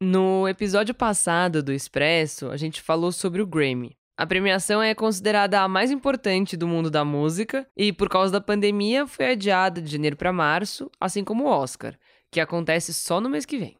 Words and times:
No 0.00 0.46
episódio 0.46 0.94
passado 0.94 1.62
do 1.62 1.72
Expresso, 1.72 2.50
a 2.50 2.56
gente 2.58 2.82
falou 2.82 3.10
sobre 3.10 3.40
o 3.40 3.46
Grammy. 3.46 3.96
A 4.14 4.26
premiação 4.26 4.82
é 4.82 4.94
considerada 4.94 5.62
a 5.62 5.68
mais 5.68 5.90
importante 5.90 6.54
do 6.54 6.68
mundo 6.68 6.90
da 6.90 7.02
música 7.02 7.66
e, 7.74 7.94
por 7.94 8.10
causa 8.10 8.30
da 8.30 8.40
pandemia, 8.40 9.06
foi 9.06 9.30
adiada 9.30 9.80
de 9.80 9.90
janeiro 9.90 10.14
para 10.14 10.34
março, 10.34 10.90
assim 11.00 11.24
como 11.24 11.44
o 11.44 11.48
Oscar, 11.48 11.94
que 12.30 12.40
acontece 12.40 12.92
só 12.92 13.22
no 13.22 13.30
mês 13.30 13.46
que 13.46 13.56
vem. 13.56 13.74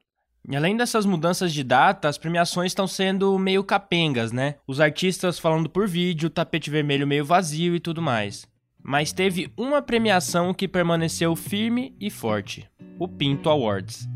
Além 0.55 0.75
dessas 0.75 1.05
mudanças 1.05 1.52
de 1.52 1.62
data, 1.62 2.09
as 2.09 2.17
premiações 2.17 2.71
estão 2.71 2.87
sendo 2.87 3.39
meio 3.39 3.62
capengas, 3.62 4.33
né? 4.33 4.55
Os 4.67 4.80
artistas 4.80 5.39
falando 5.39 5.69
por 5.69 5.87
vídeo, 5.87 6.30
tapete 6.30 6.71
vermelho 6.71 7.07
meio 7.07 7.27
vazio 7.27 7.75
e 7.75 7.80
tudo 7.80 8.01
mais. 8.01 8.46
Mas 8.83 9.12
teve 9.12 9.53
uma 9.55 9.83
premiação 9.83 10.55
que 10.55 10.67
permaneceu 10.67 11.37
firme 11.37 11.95
e 12.01 12.09
forte: 12.09 12.67
o 12.98 13.07
Pinto 13.07 13.51
Awards. 13.51 14.09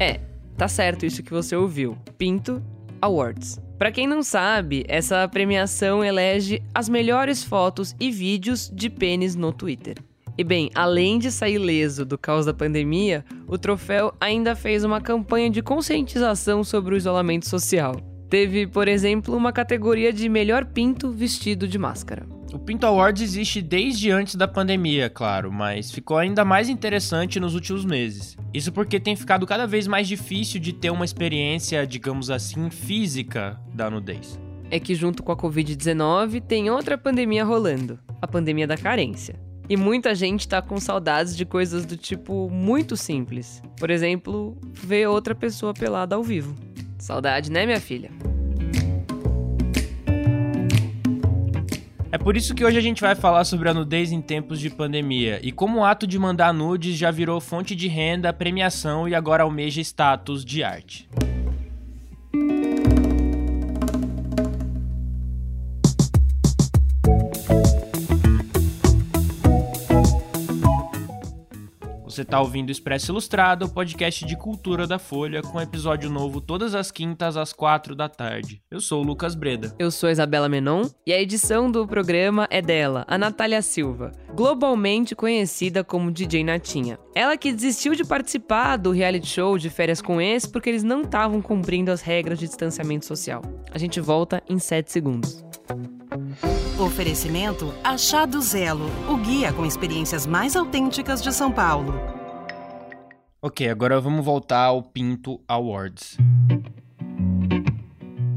É, 0.00 0.18
tá 0.56 0.66
certo 0.66 1.04
isso 1.04 1.22
que 1.22 1.30
você 1.30 1.54
ouviu. 1.54 1.94
Pinto 2.16 2.62
Awards. 3.02 3.60
Para 3.78 3.92
quem 3.92 4.06
não 4.06 4.22
sabe, 4.22 4.82
essa 4.88 5.28
premiação 5.28 6.02
elege 6.02 6.62
as 6.74 6.88
melhores 6.88 7.44
fotos 7.44 7.94
e 8.00 8.10
vídeos 8.10 8.70
de 8.74 8.88
pênis 8.88 9.36
no 9.36 9.52
Twitter. 9.52 9.96
E 10.38 10.44
bem, 10.44 10.70
além 10.74 11.18
de 11.18 11.30
sair 11.30 11.58
leso 11.58 12.06
do 12.06 12.16
caos 12.16 12.46
da 12.46 12.54
pandemia, 12.54 13.22
o 13.46 13.58
troféu 13.58 14.14
ainda 14.18 14.56
fez 14.56 14.84
uma 14.84 15.02
campanha 15.02 15.50
de 15.50 15.60
conscientização 15.60 16.64
sobre 16.64 16.94
o 16.94 16.96
isolamento 16.96 17.46
social. 17.46 17.96
Teve, 18.30 18.66
por 18.66 18.88
exemplo, 18.88 19.36
uma 19.36 19.52
categoria 19.52 20.14
de 20.14 20.30
melhor 20.30 20.64
pinto 20.64 21.10
vestido 21.10 21.68
de 21.68 21.78
máscara. 21.78 22.26
O 22.52 22.58
Pinto 22.58 22.84
Awards 22.84 23.22
existe 23.22 23.62
desde 23.62 24.10
antes 24.10 24.34
da 24.34 24.48
pandemia, 24.48 25.08
claro, 25.08 25.52
mas 25.52 25.92
ficou 25.92 26.18
ainda 26.18 26.44
mais 26.44 26.68
interessante 26.68 27.38
nos 27.38 27.54
últimos 27.54 27.84
meses. 27.84 28.36
Isso 28.52 28.72
porque 28.72 28.98
tem 28.98 29.14
ficado 29.14 29.46
cada 29.46 29.68
vez 29.68 29.86
mais 29.86 30.08
difícil 30.08 30.58
de 30.58 30.72
ter 30.72 30.90
uma 30.90 31.04
experiência, 31.04 31.86
digamos 31.86 32.28
assim, 32.28 32.68
física 32.68 33.60
da 33.72 33.88
nudez. 33.88 34.38
É 34.68 34.80
que 34.80 34.96
junto 34.96 35.22
com 35.22 35.30
a 35.30 35.36
Covid-19 35.36 36.42
tem 36.42 36.70
outra 36.70 36.98
pandemia 36.98 37.44
rolando, 37.44 38.00
a 38.20 38.26
pandemia 38.26 38.66
da 38.66 38.76
carência. 38.76 39.38
E 39.68 39.76
muita 39.76 40.12
gente 40.16 40.48
tá 40.48 40.60
com 40.60 40.80
saudades 40.80 41.36
de 41.36 41.44
coisas 41.44 41.86
do 41.86 41.96
tipo 41.96 42.50
muito 42.50 42.96
simples. 42.96 43.62
Por 43.78 43.90
exemplo, 43.90 44.58
ver 44.72 45.06
outra 45.08 45.36
pessoa 45.36 45.72
pelada 45.72 46.16
ao 46.16 46.24
vivo. 46.24 46.56
Saudade, 46.98 47.52
né, 47.52 47.64
minha 47.64 47.80
filha? 47.80 48.10
É 52.12 52.18
por 52.18 52.36
isso 52.36 52.56
que 52.56 52.64
hoje 52.64 52.76
a 52.76 52.80
gente 52.80 53.00
vai 53.00 53.14
falar 53.14 53.44
sobre 53.44 53.68
a 53.68 53.74
nudez 53.74 54.10
em 54.10 54.20
tempos 54.20 54.58
de 54.58 54.68
pandemia 54.68 55.38
e 55.44 55.52
como 55.52 55.78
o 55.78 55.84
ato 55.84 56.08
de 56.08 56.18
mandar 56.18 56.52
nudes 56.52 56.96
já 56.96 57.08
virou 57.08 57.40
fonte 57.40 57.76
de 57.76 57.86
renda, 57.86 58.32
premiação 58.32 59.08
e 59.08 59.14
agora 59.14 59.44
almeja 59.44 59.80
status 59.80 60.44
de 60.44 60.64
arte. 60.64 61.08
Você 72.10 72.22
está 72.22 72.40
ouvindo 72.40 72.72
Expresso 72.72 73.12
Ilustrado, 73.12 73.66
o 73.66 73.68
podcast 73.68 74.26
de 74.26 74.36
cultura 74.36 74.84
da 74.84 74.98
Folha, 74.98 75.42
com 75.42 75.60
episódio 75.60 76.10
novo 76.10 76.40
todas 76.40 76.74
as 76.74 76.90
quintas 76.90 77.36
às 77.36 77.52
quatro 77.52 77.94
da 77.94 78.08
tarde. 78.08 78.60
Eu 78.68 78.80
sou 78.80 79.00
o 79.00 79.06
Lucas 79.06 79.36
Breda. 79.36 79.72
Eu 79.78 79.92
sou 79.92 80.08
a 80.08 80.12
Isabela 80.12 80.48
Menon 80.48 80.88
e 81.06 81.12
a 81.12 81.22
edição 81.22 81.70
do 81.70 81.86
programa 81.86 82.48
é 82.50 82.60
dela, 82.60 83.04
a 83.06 83.16
Natália 83.16 83.62
Silva, 83.62 84.10
globalmente 84.34 85.14
conhecida 85.14 85.84
como 85.84 86.10
DJ 86.10 86.42
Natinha. 86.42 86.98
Ela 87.14 87.36
que 87.36 87.52
desistiu 87.52 87.94
de 87.94 88.04
participar 88.04 88.76
do 88.76 88.90
reality 88.90 89.28
show 89.28 89.56
de 89.56 89.70
férias 89.70 90.02
com 90.02 90.20
ex 90.20 90.46
porque 90.46 90.68
eles 90.68 90.82
não 90.82 91.02
estavam 91.02 91.40
cumprindo 91.40 91.92
as 91.92 92.00
regras 92.00 92.40
de 92.40 92.48
distanciamento 92.48 93.06
social. 93.06 93.40
A 93.72 93.78
gente 93.78 94.00
volta 94.00 94.42
em 94.48 94.58
7 94.58 94.90
segundos. 94.90 95.44
Oferecimento 96.80 97.74
Achado 97.84 98.40
Zelo, 98.40 98.86
o 99.06 99.14
guia 99.18 99.52
com 99.52 99.66
experiências 99.66 100.26
mais 100.26 100.56
autênticas 100.56 101.22
de 101.22 101.30
São 101.30 101.52
Paulo. 101.52 101.92
Ok, 103.42 103.68
agora 103.68 104.00
vamos 104.00 104.24
voltar 104.24 104.64
ao 104.64 104.82
Pinto 104.82 105.38
Awards. 105.46 106.16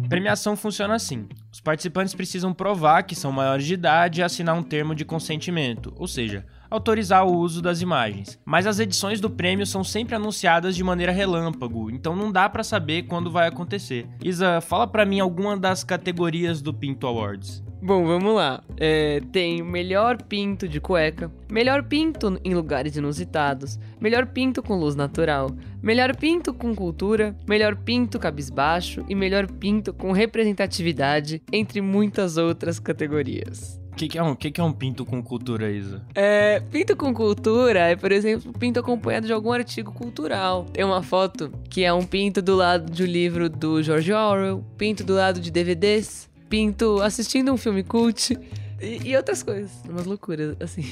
A 0.04 0.08
premiação 0.10 0.58
funciona 0.58 0.94
assim. 0.94 1.26
Os 1.54 1.62
participantes 1.62 2.14
precisam 2.14 2.54
provar 2.54 3.04
que 3.04 3.16
são 3.16 3.32
maiores 3.32 3.66
de 3.66 3.76
idade 3.76 4.20
e 4.20 4.24
assinar 4.24 4.56
um 4.56 4.64
termo 4.64 4.94
de 4.94 5.06
consentimento, 5.06 5.94
ou 5.96 6.06
seja, 6.06 6.46
autorizar 6.70 7.26
o 7.26 7.38
uso 7.38 7.62
das 7.62 7.80
imagens. 7.80 8.38
Mas 8.44 8.68
as 8.68 8.78
edições 8.78 9.22
do 9.22 9.30
prêmio 9.30 9.66
são 9.66 9.86
sempre 9.86 10.16
anunciadas 10.16 10.76
de 10.76 10.84
maneira 10.84 11.14
relâmpago, 11.14 11.90
então 11.90 12.14
não 12.14 12.30
dá 12.30 12.50
para 12.50 12.62
saber 12.64 13.04
quando 13.04 13.32
vai 13.32 13.48
acontecer. 13.48 14.06
Isa, 14.22 14.60
fala 14.60 14.86
para 14.86 15.06
mim 15.06 15.22
alguma 15.22 15.56
das 15.56 15.82
categorias 15.82 16.62
do 16.62 16.74
Pinto 16.74 17.08
Awards. 17.08 17.64
Bom, 17.84 18.06
vamos 18.06 18.34
lá. 18.34 18.64
É, 18.78 19.20
tem 19.34 19.62
melhor 19.62 20.24
pinto 20.24 20.70
de 20.70 20.80
cueca, 20.80 21.30
melhor 21.52 21.84
pinto 21.84 22.40
em 22.42 22.54
lugares 22.54 22.96
inusitados, 22.96 23.78
melhor 24.00 24.28
pinto 24.28 24.64
com 24.64 24.76
luz 24.80 24.96
natural, 24.96 25.52
melhor 25.82 26.16
pinto 26.16 26.54
com 26.54 26.74
cultura, 26.74 27.36
melhor 27.46 27.76
pinto 27.76 28.18
cabisbaixo 28.18 29.04
e 29.10 29.14
melhor 29.14 29.52
pinto 29.52 29.92
com 29.92 30.14
representatividade, 30.14 31.42
entre 31.52 31.82
muitas 31.82 32.38
outras 32.38 32.80
categorias. 32.80 33.78
O 33.92 33.96
que, 33.98 34.08
que, 34.08 34.18
é 34.18 34.24
um, 34.24 34.34
que, 34.34 34.50
que 34.50 34.62
é 34.62 34.64
um 34.64 34.72
pinto 34.72 35.06
com 35.06 35.22
cultura, 35.22 35.70
Isa? 35.70 36.06
É, 36.16 36.62
pinto 36.62 36.96
com 36.96 37.14
cultura 37.14 37.80
é, 37.80 37.98
por 37.98 38.14
exemplo, 38.14 38.54
pinto 38.54 38.80
acompanhado 38.80 39.28
de 39.28 39.34
algum 39.34 39.52
artigo 39.52 39.92
cultural. 39.92 40.64
Tem 40.72 40.86
uma 40.86 41.04
foto 41.04 41.52
que 41.70 41.84
é 41.84 41.92
um 41.92 42.06
pinto 42.06 42.42
do 42.42 42.56
lado 42.56 42.90
de 42.90 43.04
um 43.04 43.06
livro 43.06 43.50
do 43.50 43.84
George 43.84 44.14
Orwell, 44.14 44.64
pinto 44.78 45.04
do 45.04 45.14
lado 45.14 45.40
de 45.42 45.52
DVDs, 45.52 46.32
pinto 46.54 47.02
assistindo 47.02 47.52
um 47.52 47.58
filme 47.58 47.82
cult 47.82 48.38
e, 48.80 49.10
e 49.10 49.18
outras 49.18 49.42
coisas. 49.42 49.72
Umas 49.90 50.06
loucuras, 50.06 50.56
assim. 50.60 50.86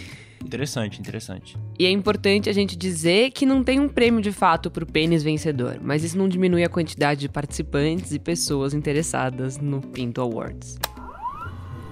Interessante, 0.44 1.00
interessante. 1.00 1.56
E 1.78 1.86
é 1.86 1.92
importante 1.92 2.50
a 2.50 2.54
gente 2.54 2.76
dizer 2.76 3.30
que 3.30 3.46
não 3.46 3.64
tem 3.64 3.80
um 3.80 3.88
prêmio 3.88 4.24
de 4.24 4.32
fato 4.32 4.72
pro 4.72 4.88
pênis 4.88 5.22
vencedor, 5.22 5.78
mas 5.80 6.04
isso 6.04 6.18
não 6.18 6.28
diminui 6.28 6.64
a 6.64 6.70
quantidade 6.70 7.20
de 7.20 7.30
participantes 7.30 8.12
e 8.12 8.18
pessoas 8.18 8.74
interessadas 8.74 9.60
no 9.60 9.82
Pinto 9.82 10.20
Awards. 10.20 10.80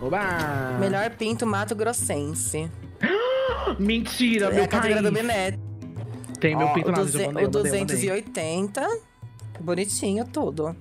Oba! 0.02 0.80
Melhor 0.80 1.12
pinto 1.12 1.46
Mato 1.46 1.76
Grossense. 1.76 2.72
Mentira, 3.78 4.48
é 4.48 4.52
meu 4.52 4.64
a 4.64 4.68
categoria 4.68 5.04
do. 5.04 5.12
Benet. 5.12 5.60
Tem 6.40 6.58
meu 6.58 6.66
Ó, 6.66 6.74
pinto 6.74 6.90
o, 6.90 6.92
mandei, 6.92 7.04
o 7.04 7.30
eu 7.30 7.34
mandei, 7.34 7.46
eu 7.46 7.52
mandei. 7.52 7.86
280. 7.86 8.82
Bonitinho 9.62 10.26
tudo. 10.26 10.76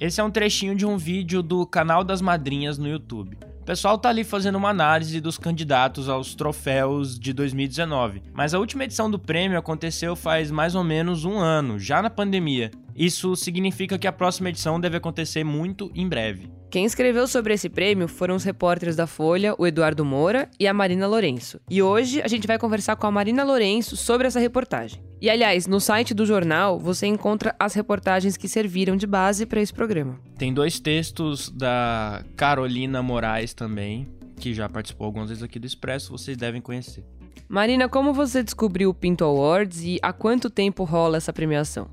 Esse 0.00 0.20
é 0.20 0.24
um 0.24 0.30
trechinho 0.30 0.74
de 0.74 0.84
um 0.84 0.96
vídeo 0.98 1.40
do 1.40 1.64
canal 1.64 2.02
das 2.02 2.20
madrinhas 2.20 2.78
no 2.78 2.88
YouTube. 2.88 3.38
O 3.60 3.64
pessoal 3.64 3.96
tá 3.96 4.08
ali 4.08 4.24
fazendo 4.24 4.56
uma 4.56 4.68
análise 4.68 5.20
dos 5.20 5.38
candidatos 5.38 6.08
aos 6.08 6.34
troféus 6.34 7.18
de 7.18 7.32
2019, 7.32 8.22
mas 8.34 8.52
a 8.52 8.58
última 8.58 8.84
edição 8.84 9.10
do 9.10 9.18
prêmio 9.18 9.56
aconteceu 9.56 10.16
faz 10.16 10.50
mais 10.50 10.74
ou 10.74 10.82
menos 10.82 11.24
um 11.24 11.38
ano, 11.38 11.78
já 11.78 12.02
na 12.02 12.10
pandemia. 12.10 12.72
Isso 12.96 13.34
significa 13.34 13.98
que 13.98 14.06
a 14.06 14.12
próxima 14.12 14.50
edição 14.50 14.78
deve 14.78 14.96
acontecer 14.96 15.42
muito 15.42 15.90
em 15.94 16.08
breve. 16.08 16.48
Quem 16.70 16.84
escreveu 16.84 17.26
sobre 17.26 17.54
esse 17.54 17.68
prêmio 17.68 18.08
foram 18.08 18.34
os 18.34 18.44
repórteres 18.44 18.96
da 18.96 19.06
Folha, 19.06 19.54
o 19.58 19.66
Eduardo 19.66 20.04
Moura 20.04 20.48
e 20.58 20.66
a 20.66 20.74
Marina 20.74 21.06
Lourenço. 21.06 21.60
E 21.70 21.80
hoje 21.80 22.20
a 22.20 22.28
gente 22.28 22.46
vai 22.46 22.58
conversar 22.58 22.96
com 22.96 23.06
a 23.06 23.10
Marina 23.10 23.44
Lourenço 23.44 23.96
sobre 23.96 24.26
essa 24.26 24.40
reportagem. 24.40 25.02
E 25.20 25.30
aliás, 25.30 25.66
no 25.66 25.80
site 25.80 26.12
do 26.12 26.26
jornal 26.26 26.78
você 26.78 27.06
encontra 27.06 27.54
as 27.58 27.74
reportagens 27.74 28.36
que 28.36 28.48
serviram 28.48 28.96
de 28.96 29.06
base 29.06 29.46
para 29.46 29.60
esse 29.60 29.72
programa. 29.72 30.18
Tem 30.36 30.52
dois 30.52 30.80
textos 30.80 31.48
da 31.48 32.24
Carolina 32.36 33.02
Moraes 33.02 33.54
também, 33.54 34.08
que 34.38 34.52
já 34.52 34.68
participou 34.68 35.06
algumas 35.06 35.28
vezes 35.28 35.42
aqui 35.42 35.58
do 35.58 35.66
Expresso, 35.66 36.12
vocês 36.12 36.36
devem 36.36 36.60
conhecer. 36.60 37.04
Marina, 37.48 37.88
como 37.88 38.12
você 38.12 38.42
descobriu 38.42 38.90
o 38.90 38.94
Pinto 38.94 39.24
Awards 39.24 39.82
e 39.82 39.98
há 40.02 40.12
quanto 40.12 40.50
tempo 40.50 40.82
rola 40.82 41.18
essa 41.18 41.32
premiação? 41.32 41.88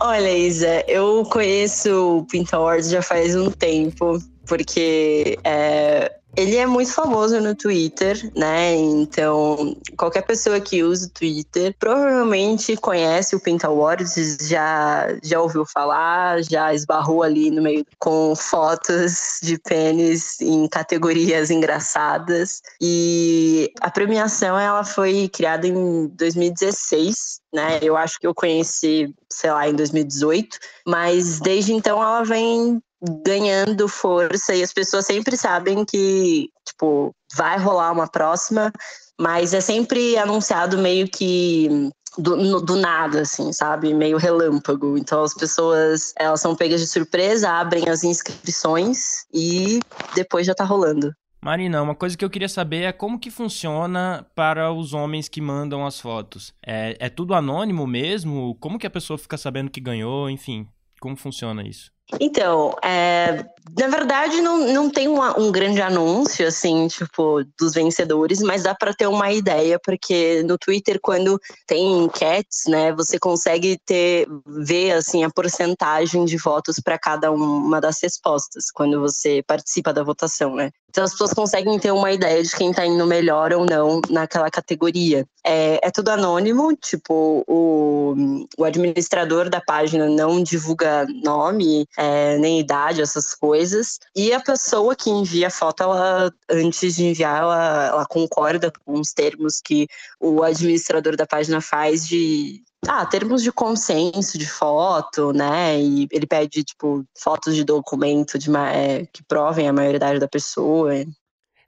Olha, 0.00 0.36
Isa, 0.36 0.84
eu 0.88 1.24
conheço 1.24 2.18
o 2.18 2.24
Pinto 2.26 2.54
Awards 2.54 2.90
já 2.90 3.00
faz 3.00 3.34
um 3.34 3.50
tempo, 3.50 4.18
porque 4.46 5.38
é, 5.44 6.12
ele 6.36 6.56
é 6.56 6.66
muito 6.66 6.92
famoso 6.92 7.40
no 7.40 7.54
Twitter, 7.54 8.30
né? 8.36 8.74
Então, 8.74 9.74
qualquer 9.96 10.22
pessoa 10.22 10.60
que 10.60 10.82
usa 10.82 11.06
o 11.06 11.10
Twitter 11.10 11.74
provavelmente 11.78 12.76
conhece 12.76 13.34
o 13.34 13.40
Pinto 13.40 13.66
Awards, 13.66 14.36
já, 14.42 15.06
já 15.22 15.40
ouviu 15.40 15.64
falar, 15.64 16.42
já 16.44 16.74
esbarrou 16.74 17.22
ali 17.22 17.50
no 17.50 17.62
meio 17.62 17.86
com 17.98 18.36
fotos 18.36 19.38
de 19.42 19.58
pênis 19.58 20.38
em 20.40 20.68
categorias 20.68 21.50
engraçadas. 21.50 22.60
E 22.80 23.72
a 23.80 23.90
premiação 23.90 24.58
ela 24.58 24.84
foi 24.84 25.30
criada 25.32 25.66
em 25.66 26.08
2016, 26.08 27.40
né? 27.54 27.78
Eu 27.80 27.96
acho 27.96 28.20
que 28.20 28.26
eu 28.26 28.34
conheci, 28.34 29.12
sei 29.32 29.50
lá, 29.50 29.66
em 29.66 29.74
2018, 29.74 30.58
mas 30.86 31.40
desde 31.40 31.72
então 31.72 32.02
ela 32.02 32.22
vem 32.24 32.78
ganhando 33.24 33.88
força 33.88 34.54
e 34.54 34.62
as 34.62 34.72
pessoas 34.72 35.06
sempre 35.06 35.36
sabem 35.36 35.84
que, 35.84 36.48
tipo, 36.66 37.14
vai 37.34 37.58
rolar 37.58 37.92
uma 37.92 38.08
próxima, 38.08 38.72
mas 39.20 39.54
é 39.54 39.60
sempre 39.60 40.16
anunciado 40.16 40.78
meio 40.78 41.08
que 41.08 41.90
do, 42.18 42.60
do 42.60 42.76
nada, 42.76 43.22
assim, 43.22 43.52
sabe? 43.52 43.92
Meio 43.92 44.16
relâmpago. 44.16 44.96
Então 44.96 45.22
as 45.22 45.34
pessoas, 45.34 46.12
elas 46.18 46.40
são 46.40 46.54
pegas 46.54 46.80
de 46.80 46.86
surpresa, 46.86 47.50
abrem 47.50 47.88
as 47.88 48.04
inscrições 48.04 49.26
e 49.32 49.80
depois 50.14 50.46
já 50.46 50.54
tá 50.54 50.64
rolando. 50.64 51.12
Marina, 51.40 51.80
uma 51.80 51.94
coisa 51.94 52.16
que 52.16 52.24
eu 52.24 52.30
queria 52.30 52.48
saber 52.48 52.82
é 52.82 52.92
como 52.92 53.20
que 53.20 53.30
funciona 53.30 54.26
para 54.34 54.72
os 54.72 54.92
homens 54.92 55.28
que 55.28 55.40
mandam 55.40 55.86
as 55.86 56.00
fotos. 56.00 56.52
É, 56.66 56.96
é 56.98 57.08
tudo 57.08 57.34
anônimo 57.34 57.86
mesmo? 57.86 58.56
Como 58.58 58.78
que 58.78 58.86
a 58.86 58.90
pessoa 58.90 59.18
fica 59.18 59.36
sabendo 59.36 59.70
que 59.70 59.80
ganhou? 59.80 60.28
Enfim, 60.28 60.66
como 61.00 61.16
funciona 61.16 61.62
isso? 61.62 61.92
Então, 62.20 62.74
é, 62.82 63.44
na 63.76 63.88
verdade, 63.88 64.40
não, 64.40 64.58
não 64.72 64.88
tem 64.88 65.08
uma- 65.08 65.38
um 65.38 65.50
grande 65.50 65.82
anúncio, 65.82 66.46
assim, 66.46 66.86
tipo, 66.86 67.42
dos 67.58 67.74
vencedores, 67.74 68.40
mas 68.40 68.62
dá 68.62 68.74
para 68.74 68.94
ter 68.94 69.06
uma 69.08 69.32
ideia, 69.32 69.78
porque 69.84 70.42
no 70.44 70.56
Twitter, 70.56 70.98
quando 71.02 71.40
tem 71.66 72.04
enquetes, 72.04 72.62
né, 72.68 72.92
você 72.92 73.18
consegue 73.18 73.78
ter, 73.84 74.26
ver, 74.46 74.92
assim, 74.92 75.24
a 75.24 75.30
porcentagem 75.30 76.24
de 76.24 76.36
votos 76.36 76.76
para 76.78 76.98
cada 76.98 77.30
uma 77.32 77.80
das 77.80 77.98
respostas, 78.00 78.70
quando 78.72 79.00
você 79.00 79.42
participa 79.46 79.92
da 79.92 80.04
votação, 80.04 80.54
né. 80.54 80.70
Então, 80.96 81.04
as 81.04 81.12
pessoas 81.12 81.34
conseguem 81.34 81.78
ter 81.78 81.90
uma 81.90 82.10
ideia 82.10 82.42
de 82.42 82.56
quem 82.56 82.72
tá 82.72 82.86
indo 82.86 83.06
melhor 83.06 83.52
ou 83.52 83.66
não 83.66 84.00
naquela 84.08 84.50
categoria. 84.50 85.26
É, 85.44 85.78
é 85.86 85.90
tudo 85.90 86.08
anônimo, 86.08 86.74
tipo, 86.74 87.44
o, 87.46 88.14
o 88.56 88.64
administrador 88.64 89.50
da 89.50 89.60
página 89.60 90.08
não 90.08 90.42
divulga 90.42 91.06
nome, 91.22 91.86
é, 91.98 92.38
nem 92.38 92.60
idade, 92.60 93.02
essas 93.02 93.34
coisas. 93.34 93.98
E 94.16 94.32
a 94.32 94.40
pessoa 94.40 94.96
que 94.96 95.10
envia 95.10 95.48
a 95.48 95.50
foto, 95.50 95.82
ela, 95.82 96.32
antes 96.50 96.96
de 96.96 97.04
enviar, 97.04 97.42
ela, 97.42 97.86
ela 97.88 98.06
concorda 98.06 98.72
com 98.82 98.98
os 98.98 99.12
termos 99.12 99.60
que 99.62 99.86
o 100.18 100.42
administrador 100.42 101.14
da 101.14 101.26
página 101.26 101.60
faz 101.60 102.08
de. 102.08 102.62
Ah, 102.88 103.04
termos 103.04 103.42
de 103.42 103.50
consenso 103.50 104.38
de 104.38 104.46
foto, 104.46 105.32
né? 105.32 105.80
E 105.80 106.08
ele 106.12 106.26
pede, 106.26 106.62
tipo, 106.62 107.04
fotos 107.18 107.54
de 107.54 107.64
documento 107.64 108.38
de, 108.38 108.48
é, 108.56 109.06
que 109.06 109.22
provem 109.24 109.68
a 109.68 109.72
maioridade 109.72 110.20
da 110.20 110.28
pessoa. 110.28 110.92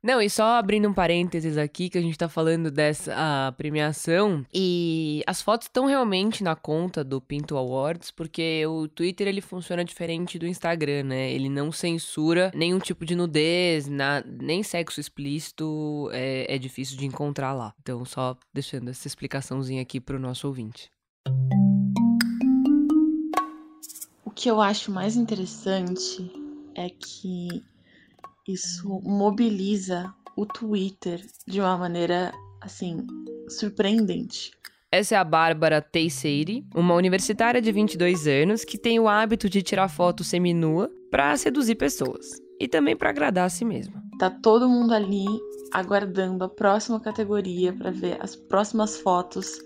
Não, 0.00 0.22
e 0.22 0.30
só 0.30 0.44
abrindo 0.56 0.88
um 0.88 0.94
parênteses 0.94 1.58
aqui, 1.58 1.90
que 1.90 1.98
a 1.98 2.00
gente 2.00 2.16
tá 2.16 2.28
falando 2.28 2.70
dessa 2.70 3.52
premiação, 3.56 4.46
e 4.54 5.24
as 5.26 5.42
fotos 5.42 5.66
estão 5.66 5.86
realmente 5.86 6.44
na 6.44 6.54
conta 6.54 7.02
do 7.02 7.20
Pinto 7.20 7.56
Awards, 7.56 8.12
porque 8.12 8.64
o 8.66 8.86
Twitter 8.86 9.26
ele 9.26 9.40
funciona 9.40 9.84
diferente 9.84 10.38
do 10.38 10.46
Instagram, 10.46 11.02
né? 11.02 11.32
Ele 11.32 11.48
não 11.48 11.72
censura 11.72 12.52
nenhum 12.54 12.78
tipo 12.78 13.04
de 13.04 13.16
nudez, 13.16 13.88
na- 13.88 14.22
nem 14.24 14.62
sexo 14.62 15.00
explícito, 15.00 16.08
é, 16.12 16.54
é 16.54 16.58
difícil 16.58 16.96
de 16.96 17.04
encontrar 17.04 17.52
lá. 17.52 17.74
Então, 17.80 18.04
só 18.04 18.36
deixando 18.54 18.90
essa 18.90 19.08
explicaçãozinha 19.08 19.82
aqui 19.82 20.00
pro 20.00 20.20
nosso 20.20 20.46
ouvinte. 20.46 20.88
O 24.24 24.30
que 24.30 24.50
eu 24.50 24.60
acho 24.60 24.90
mais 24.90 25.16
interessante 25.16 26.30
é 26.74 26.88
que 26.90 27.62
isso 28.46 29.00
mobiliza 29.04 30.14
o 30.36 30.46
Twitter 30.46 31.24
de 31.46 31.60
uma 31.60 31.76
maneira 31.76 32.32
assim 32.60 33.06
surpreendente. 33.48 34.52
Essa 34.90 35.16
é 35.16 35.18
a 35.18 35.24
Bárbara 35.24 35.82
Teixeira, 35.82 36.62
uma 36.74 36.94
universitária 36.94 37.60
de 37.60 37.70
22 37.70 38.26
anos 38.26 38.64
que 38.64 38.78
tem 38.78 38.98
o 38.98 39.06
hábito 39.06 39.48
de 39.48 39.60
tirar 39.60 39.88
foto 39.88 40.24
seminua 40.24 40.90
pra 41.10 41.36
seduzir 41.36 41.74
pessoas. 41.74 42.40
E 42.58 42.66
também 42.66 42.96
pra 42.96 43.10
agradar 43.10 43.46
a 43.46 43.50
si 43.50 43.64
mesma. 43.64 44.02
Tá 44.18 44.30
todo 44.30 44.68
mundo 44.68 44.92
ali 44.92 45.26
aguardando 45.72 46.42
a 46.42 46.48
próxima 46.48 46.98
categoria 46.98 47.72
para 47.72 47.90
ver 47.90 48.16
as 48.20 48.34
próximas 48.34 48.96
fotos 48.96 49.60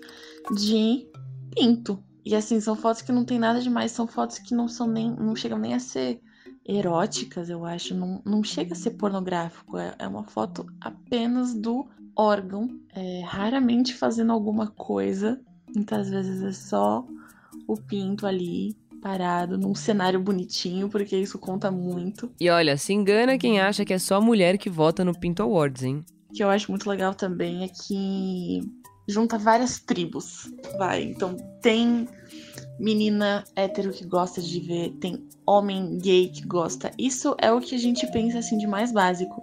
de 0.55 1.07
pinto. 1.53 2.03
E 2.25 2.35
assim, 2.35 2.59
são 2.61 2.75
fotos 2.75 3.01
que 3.01 3.11
não 3.11 3.25
tem 3.25 3.37
nada 3.37 3.59
demais, 3.59 3.91
são 3.91 4.07
fotos 4.07 4.39
que 4.39 4.55
não 4.55 4.67
são 4.67 4.87
nem 4.87 5.11
não 5.11 5.35
chegam 5.35 5.57
nem 5.57 5.73
a 5.73 5.79
ser 5.79 6.21
eróticas, 6.65 7.49
eu 7.49 7.65
acho, 7.65 7.93
não, 7.93 8.21
não 8.25 8.43
chega 8.43 8.73
a 8.73 8.75
ser 8.75 8.91
pornográfico, 8.91 9.77
é, 9.77 9.93
é 9.99 10.07
uma 10.07 10.23
foto 10.23 10.65
apenas 10.79 11.53
do 11.53 11.85
órgão, 12.15 12.69
é, 12.95 13.21
raramente 13.25 13.93
fazendo 13.93 14.31
alguma 14.31 14.67
coisa, 14.67 15.41
muitas 15.75 16.09
vezes 16.09 16.41
é 16.41 16.53
só 16.53 17.05
o 17.67 17.75
pinto 17.75 18.25
ali 18.25 18.77
parado 19.01 19.57
num 19.57 19.75
cenário 19.75 20.21
bonitinho, 20.21 20.87
porque 20.87 21.17
isso 21.17 21.37
conta 21.37 21.69
muito. 21.69 22.31
E 22.39 22.49
olha, 22.49 22.77
se 22.77 22.93
engana 22.93 23.37
quem 23.37 23.59
acha 23.59 23.83
que 23.83 23.93
é 23.93 23.99
só 23.99 24.21
mulher 24.21 24.57
que 24.57 24.69
vota 24.69 25.03
no 25.03 25.17
Pinto 25.17 25.43
Awards, 25.43 25.83
hein? 25.83 26.05
O 26.29 26.33
que 26.33 26.41
eu 26.41 26.49
acho 26.49 26.71
muito 26.71 26.89
legal 26.89 27.13
também 27.13 27.63
é 27.63 27.67
que 27.67 28.61
junta 29.07 29.37
várias 29.37 29.79
tribos, 29.79 30.51
vai. 30.77 31.03
Então 31.03 31.35
tem 31.61 32.07
menina 32.79 33.43
hétero 33.55 33.91
que 33.91 34.05
gosta 34.05 34.41
de 34.41 34.59
ver, 34.59 34.91
tem 34.99 35.27
homem 35.45 35.97
gay 35.97 36.29
que 36.29 36.45
gosta. 36.45 36.91
Isso 36.97 37.35
é 37.39 37.51
o 37.51 37.59
que 37.59 37.75
a 37.75 37.79
gente 37.79 38.05
pensa 38.11 38.39
assim 38.39 38.57
de 38.57 38.67
mais 38.67 38.91
básico. 38.91 39.41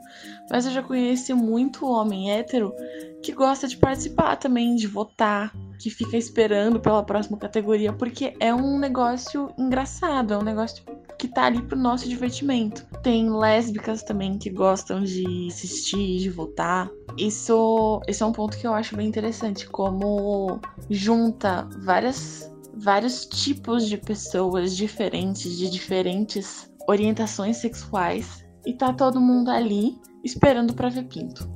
Mas 0.51 0.67
eu 0.67 0.73
já 0.73 0.83
conheci 0.83 1.33
muito 1.35 1.87
homem 1.87 2.33
hétero 2.33 2.75
que 3.23 3.33
gosta 3.33 3.69
de 3.69 3.77
participar 3.77 4.37
também, 4.37 4.77
de 4.77 4.87
votar, 4.87 5.55
que 5.79 5.91
fica 5.91 6.17
esperando 6.17 6.81
pela 6.81 7.03
próxima 7.03 7.37
categoria, 7.37 7.93
porque 7.93 8.35
é 8.41 8.55
um 8.55 8.79
negócio 8.79 9.53
engraçado, 9.59 10.35
é 10.35 10.39
um 10.39 10.43
negócio 10.43 10.83
que 11.19 11.29
tá 11.29 11.45
ali 11.45 11.61
pro 11.63 11.79
nosso 11.79 12.09
divertimento. 12.09 12.87
Tem 13.03 13.31
lésbicas 13.31 14.03
também 14.03 14.39
que 14.39 14.49
gostam 14.49 15.03
de 15.03 15.49
assistir, 15.49 16.19
de 16.19 16.31
votar. 16.31 16.91
Isso, 17.19 18.01
esse 18.07 18.23
é 18.23 18.27
um 18.27 18.33
ponto 18.33 18.57
que 18.57 18.67
eu 18.67 18.73
acho 18.73 18.97
bem 18.97 19.07
interessante, 19.07 19.69
como 19.69 20.59
junta 20.89 21.69
várias, 21.83 22.51
vários 22.81 23.27
tipos 23.27 23.87
de 23.87 23.97
pessoas 23.97 24.77
diferentes, 24.77 25.57
de 25.57 25.71
diferentes 25.71 26.71
orientações 26.89 27.59
sexuais, 27.59 28.45
e 28.67 28.73
tá 28.73 28.93
todo 28.93 29.21
mundo 29.21 29.51
ali 29.51 29.99
esperando 30.25 30.75
pra 30.75 30.89
ver 30.89 31.05
pinto. 31.05 31.49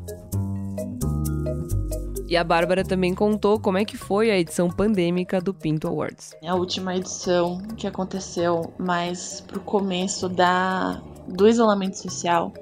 E 2.27 2.37
a 2.37 2.43
Bárbara 2.43 2.83
também 2.83 3.15
contou 3.15 3.61
como 3.61 3.79
é 3.79 3.85
que 3.85 3.97
foi 3.97 4.31
a 4.31 4.39
edição 4.39 4.69
pandêmica 4.69 5.41
do 5.41 5.53
Pinto 5.53 5.87
Awards. 5.87 6.35
É 6.43 6.49
a 6.49 6.55
última 6.55 6.97
edição 6.97 7.59
que 7.77 7.87
aconteceu 7.87 8.73
mais 8.79 9.41
pro 9.43 9.61
começo 9.61 10.29
da 10.29 11.01
do 11.29 11.49
isolamento 11.49 11.99
social. 11.99 12.53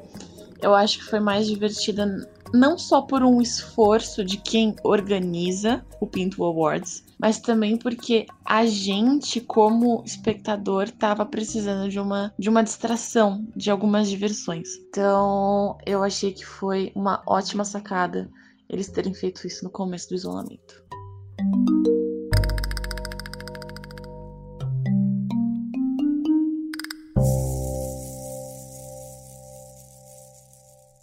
Eu 0.60 0.74
acho 0.74 0.98
que 0.98 1.04
foi 1.04 1.20
mais 1.20 1.46
divertida 1.46 2.06
não 2.52 2.76
só 2.76 3.02
por 3.02 3.22
um 3.22 3.40
esforço 3.40 4.24
de 4.24 4.36
quem 4.36 4.76
organiza 4.82 5.84
o 6.00 6.06
Pinto 6.06 6.44
Awards, 6.44 7.04
mas 7.18 7.38
também 7.38 7.76
porque 7.76 8.26
a 8.44 8.66
gente, 8.66 9.40
como 9.40 10.02
espectador, 10.04 10.90
tava 10.90 11.24
precisando 11.24 11.88
de 11.88 11.98
uma, 11.98 12.32
de 12.38 12.48
uma 12.48 12.62
distração, 12.62 13.46
de 13.54 13.70
algumas 13.70 14.08
diversões. 14.08 14.68
Então, 14.88 15.78
eu 15.86 16.02
achei 16.02 16.32
que 16.32 16.44
foi 16.44 16.92
uma 16.94 17.22
ótima 17.26 17.64
sacada 17.64 18.30
eles 18.68 18.88
terem 18.88 19.12
feito 19.12 19.46
isso 19.46 19.64
no 19.64 19.70
começo 19.70 20.08
do 20.08 20.14
isolamento. 20.14 20.82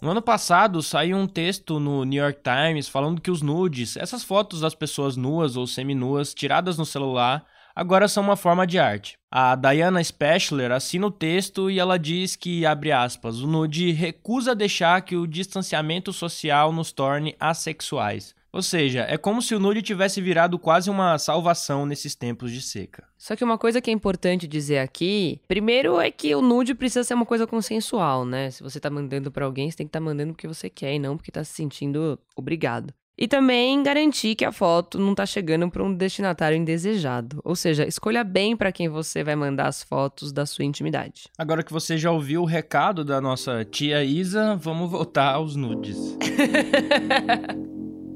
No 0.00 0.12
ano 0.12 0.22
passado, 0.22 0.82
saiu 0.82 1.14
um 1.14 1.26
texto 1.26 1.78
no 1.78 2.04
New 2.04 2.22
York 2.22 2.40
Times 2.42 2.88
falando 2.88 3.20
que 3.20 3.30
os 3.30 3.42
nudes, 3.42 3.98
essas 3.98 4.24
fotos 4.24 4.62
das 4.62 4.74
pessoas 4.74 5.14
nuas 5.14 5.58
ou 5.58 5.66
seminuas 5.66 6.32
tiradas 6.32 6.78
no 6.78 6.86
celular, 6.86 7.44
agora 7.76 8.08
são 8.08 8.22
uma 8.22 8.34
forma 8.34 8.66
de 8.66 8.78
arte. 8.78 9.18
A 9.30 9.54
Diana 9.54 10.02
Spechler 10.02 10.72
assina 10.72 11.06
o 11.06 11.10
texto 11.10 11.70
e 11.70 11.78
ela 11.78 11.98
diz 11.98 12.34
que, 12.34 12.64
abre 12.64 12.90
aspas, 12.90 13.42
o 13.42 13.46
nude 13.46 13.92
recusa 13.92 14.54
deixar 14.54 15.02
que 15.02 15.16
o 15.16 15.26
distanciamento 15.26 16.14
social 16.14 16.72
nos 16.72 16.92
torne 16.92 17.36
assexuais. 17.38 18.34
Ou 18.52 18.62
seja, 18.62 19.06
é 19.08 19.16
como 19.16 19.40
se 19.40 19.54
o 19.54 19.60
nude 19.60 19.82
tivesse 19.82 20.20
virado 20.20 20.58
quase 20.58 20.90
uma 20.90 21.18
salvação 21.18 21.86
nesses 21.86 22.14
tempos 22.14 22.50
de 22.50 22.60
seca. 22.60 23.04
Só 23.16 23.36
que 23.36 23.44
uma 23.44 23.56
coisa 23.56 23.80
que 23.80 23.90
é 23.90 23.92
importante 23.92 24.48
dizer 24.48 24.78
aqui, 24.78 25.40
primeiro 25.46 26.00
é 26.00 26.10
que 26.10 26.34
o 26.34 26.42
nude 26.42 26.74
precisa 26.74 27.04
ser 27.04 27.14
uma 27.14 27.26
coisa 27.26 27.46
consensual, 27.46 28.24
né? 28.24 28.50
Se 28.50 28.62
você 28.62 28.80
tá 28.80 28.90
mandando 28.90 29.30
pra 29.30 29.44
alguém, 29.44 29.70
você 29.70 29.76
tem 29.76 29.86
que 29.86 29.90
estar 29.90 30.00
tá 30.00 30.04
mandando 30.04 30.32
porque 30.32 30.48
você 30.48 30.68
quer 30.68 30.94
e 30.94 30.98
não 30.98 31.16
porque 31.16 31.30
tá 31.30 31.44
se 31.44 31.52
sentindo 31.52 32.18
obrigado. 32.36 32.92
E 33.20 33.28
também 33.28 33.82
garantir 33.82 34.34
que 34.34 34.46
a 34.46 34.50
foto 34.50 34.98
não 34.98 35.14
tá 35.14 35.26
chegando 35.26 35.70
para 35.70 35.84
um 35.84 35.94
destinatário 35.94 36.56
indesejado. 36.56 37.38
Ou 37.44 37.54
seja, 37.54 37.86
escolha 37.86 38.24
bem 38.24 38.56
para 38.56 38.72
quem 38.72 38.88
você 38.88 39.22
vai 39.22 39.36
mandar 39.36 39.66
as 39.66 39.82
fotos 39.82 40.32
da 40.32 40.46
sua 40.46 40.64
intimidade. 40.64 41.24
Agora 41.36 41.62
que 41.62 41.70
você 41.70 41.98
já 41.98 42.10
ouviu 42.10 42.40
o 42.40 42.46
recado 42.46 43.04
da 43.04 43.20
nossa 43.20 43.62
tia 43.62 44.02
Isa, 44.02 44.56
vamos 44.56 44.90
voltar 44.90 45.34
aos 45.34 45.54
nudes. 45.54 45.98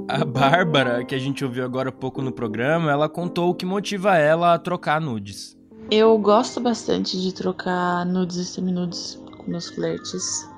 A 0.06 0.22
Bárbara, 0.22 1.02
que 1.02 1.14
a 1.14 1.18
gente 1.18 1.44
ouviu 1.44 1.64
agora 1.64 1.88
há 1.88 1.92
pouco 1.92 2.20
no 2.20 2.30
programa, 2.30 2.90
ela 2.90 3.08
contou 3.08 3.50
o 3.50 3.54
que 3.54 3.64
motiva 3.64 4.18
ela 4.18 4.52
a 4.52 4.58
trocar 4.58 5.00
nudes. 5.00 5.56
Eu 5.90 6.16
gosto 6.18 6.60
bastante 6.60 7.20
de 7.20 7.32
trocar 7.32 8.04
nudes 8.04 8.36
e 8.36 8.44
seminudes 8.44 9.18
com 9.38 9.50
meus 9.50 9.70
flertes, 9.70 10.48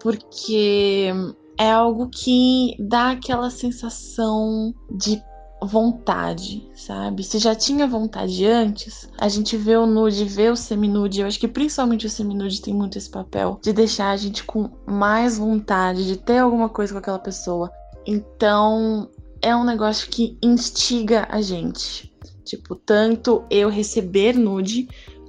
porque 0.00 1.12
é 1.58 1.70
algo 1.70 2.08
que 2.08 2.76
dá 2.78 3.10
aquela 3.10 3.50
sensação 3.50 4.72
de 4.90 5.20
vontade, 5.62 6.70
sabe? 6.74 7.22
Se 7.22 7.38
já 7.38 7.54
tinha 7.54 7.86
vontade 7.86 8.46
antes, 8.46 9.10
a 9.18 9.28
gente 9.28 9.56
vê 9.56 9.76
o 9.76 9.84
nude, 9.84 10.24
vê 10.24 10.48
o 10.48 10.56
seminude. 10.56 11.20
Eu 11.20 11.26
acho 11.26 11.38
que 11.38 11.48
principalmente 11.48 12.06
o 12.06 12.10
seminude 12.10 12.62
tem 12.62 12.72
muito 12.72 12.96
esse 12.96 13.10
papel 13.10 13.58
de 13.62 13.72
deixar 13.72 14.10
a 14.10 14.16
gente 14.16 14.44
com 14.44 14.70
mais 14.86 15.38
vontade 15.38 16.06
de 16.06 16.16
ter 16.16 16.38
alguma 16.38 16.68
coisa 16.68 16.92
com 16.92 16.98
aquela 16.98 17.18
pessoa. 17.18 17.70
Então, 18.06 19.08
é 19.42 19.54
um 19.54 19.64
negócio 19.64 20.08
que 20.08 20.36
instiga 20.42 21.26
a 21.30 21.40
gente. 21.40 22.12
Tipo, 22.44 22.74
tanto 22.74 23.44
eu 23.50 23.68
receber 23.68 24.34
nude 24.36 24.88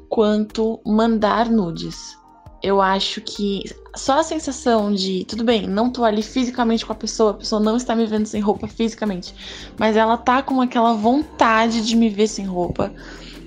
quanto 0.09 0.79
mandar 0.85 1.49
nudes. 1.49 2.17
Eu 2.63 2.81
acho 2.81 3.21
que 3.21 3.63
só 3.95 4.19
a 4.19 4.23
sensação 4.23 4.93
de, 4.93 5.25
tudo 5.25 5.43
bem, 5.43 5.67
não 5.67 5.89
tô 5.89 6.03
ali 6.03 6.21
fisicamente 6.21 6.85
com 6.85 6.91
a 6.91 6.95
pessoa, 6.95 7.31
a 7.31 7.33
pessoa 7.35 7.61
não 7.61 7.75
está 7.75 7.95
me 7.95 8.05
vendo 8.05 8.25
sem 8.25 8.39
roupa 8.39 8.67
fisicamente, 8.67 9.33
mas 9.77 9.95
ela 9.95 10.15
tá 10.15 10.43
com 10.43 10.61
aquela 10.61 10.93
vontade 10.93 11.85
de 11.85 11.95
me 11.95 12.07
ver 12.07 12.27
sem 12.27 12.45
roupa 12.45 12.93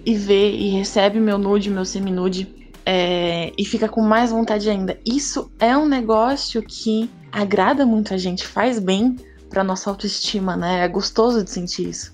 e 0.05 0.15
vê 0.15 0.51
e 0.51 0.71
recebe 0.71 1.21
meu 1.21 1.39
nude, 1.39 1.71
meu 1.71 1.85
semi-nude 1.85 2.69
é, 2.85 3.53
e 3.57 3.65
fica 3.65 3.89
com 3.89 4.03
mais 4.03 4.31
vontade 4.31 4.69
ainda. 4.69 4.99
Isso 5.07 5.51
é 5.59 5.77
um 5.77 5.87
negócio 5.87 6.63
que 6.63 7.09
agrada 7.35 7.85
muito 7.85 8.15
a 8.15 8.17
gente, 8.17 8.47
faz 8.47 8.79
bem 8.79 9.17
pra 9.51 9.65
nossa 9.65 9.91
autoestima, 9.91 10.57
né? 10.57 10.85
É 10.85 10.89
gostoso 10.89 11.43
de 11.43 11.51
sentir 11.51 11.89
isso. 11.89 12.13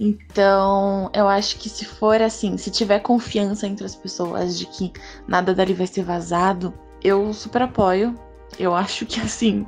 Então, 0.00 1.10
eu 1.14 1.28
acho 1.28 1.56
que 1.58 1.68
se 1.68 1.84
for 1.84 2.20
assim, 2.20 2.56
se 2.56 2.70
tiver 2.70 3.00
confiança 3.00 3.66
entre 3.66 3.84
as 3.84 3.94
pessoas 3.94 4.58
de 4.58 4.66
que 4.66 4.92
nada 5.28 5.54
dali 5.54 5.74
vai 5.74 5.86
ser 5.86 6.04
vazado, 6.04 6.72
eu 7.02 7.32
super 7.32 7.62
apoio. 7.62 8.14
Eu 8.58 8.74
acho 8.74 9.04
que 9.04 9.20
assim, 9.20 9.66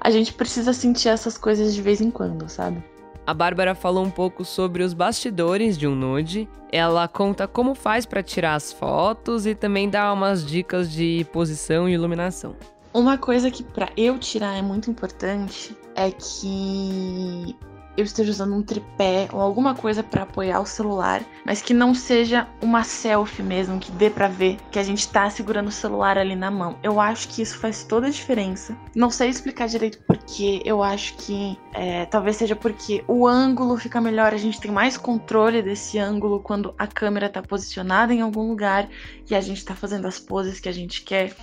a 0.00 0.10
gente 0.10 0.32
precisa 0.32 0.72
sentir 0.72 1.08
essas 1.08 1.38
coisas 1.38 1.74
de 1.74 1.80
vez 1.80 2.00
em 2.00 2.10
quando, 2.10 2.48
sabe? 2.48 2.82
A 3.26 3.34
Bárbara 3.34 3.74
falou 3.74 4.04
um 4.04 4.10
pouco 4.10 4.44
sobre 4.44 4.82
os 4.82 4.92
bastidores 4.92 5.76
de 5.76 5.86
um 5.86 5.96
nude. 5.96 6.48
Ela 6.70 7.08
conta 7.08 7.48
como 7.48 7.74
faz 7.74 8.06
para 8.06 8.22
tirar 8.22 8.54
as 8.54 8.72
fotos 8.72 9.46
e 9.46 9.54
também 9.54 9.90
dá 9.90 10.12
umas 10.12 10.46
dicas 10.46 10.90
de 10.90 11.26
posição 11.32 11.88
e 11.88 11.92
iluminação. 11.92 12.54
Uma 12.96 13.18
coisa 13.18 13.50
que 13.50 13.62
para 13.62 13.92
eu 13.94 14.18
tirar 14.18 14.56
é 14.56 14.62
muito 14.62 14.90
importante 14.90 15.76
é 15.94 16.10
que 16.10 17.54
eu 17.94 18.02
esteja 18.02 18.30
usando 18.30 18.54
um 18.54 18.62
tripé 18.62 19.28
ou 19.34 19.38
alguma 19.38 19.74
coisa 19.74 20.02
para 20.02 20.22
apoiar 20.22 20.60
o 20.60 20.66
celular, 20.66 21.22
mas 21.44 21.60
que 21.60 21.74
não 21.74 21.94
seja 21.94 22.48
uma 22.62 22.84
selfie 22.84 23.42
mesmo, 23.42 23.78
que 23.78 23.92
dê 23.92 24.08
para 24.08 24.28
ver 24.28 24.56
que 24.70 24.78
a 24.78 24.82
gente 24.82 25.06
tá 25.08 25.28
segurando 25.28 25.68
o 25.68 25.72
celular 25.72 26.16
ali 26.16 26.34
na 26.34 26.50
mão. 26.50 26.78
Eu 26.82 26.98
acho 26.98 27.28
que 27.28 27.42
isso 27.42 27.58
faz 27.58 27.84
toda 27.84 28.06
a 28.06 28.10
diferença. 28.10 28.74
Não 28.94 29.10
sei 29.10 29.28
explicar 29.28 29.68
direito 29.68 29.98
porque 30.06 30.62
eu 30.64 30.82
acho 30.82 31.18
que 31.18 31.58
é, 31.74 32.06
talvez 32.06 32.36
seja 32.36 32.56
porque 32.56 33.04
o 33.06 33.26
ângulo 33.26 33.76
fica 33.76 34.00
melhor, 34.00 34.32
a 34.32 34.38
gente 34.38 34.58
tem 34.58 34.70
mais 34.70 34.96
controle 34.96 35.60
desse 35.60 35.98
ângulo 35.98 36.40
quando 36.40 36.74
a 36.78 36.86
câmera 36.86 37.28
tá 37.28 37.42
posicionada 37.42 38.14
em 38.14 38.22
algum 38.22 38.48
lugar 38.48 38.88
e 39.30 39.34
a 39.34 39.40
gente 39.42 39.62
tá 39.62 39.74
fazendo 39.74 40.06
as 40.06 40.18
poses 40.18 40.58
que 40.58 40.68
a 40.70 40.72
gente 40.72 41.02
quer. 41.02 41.36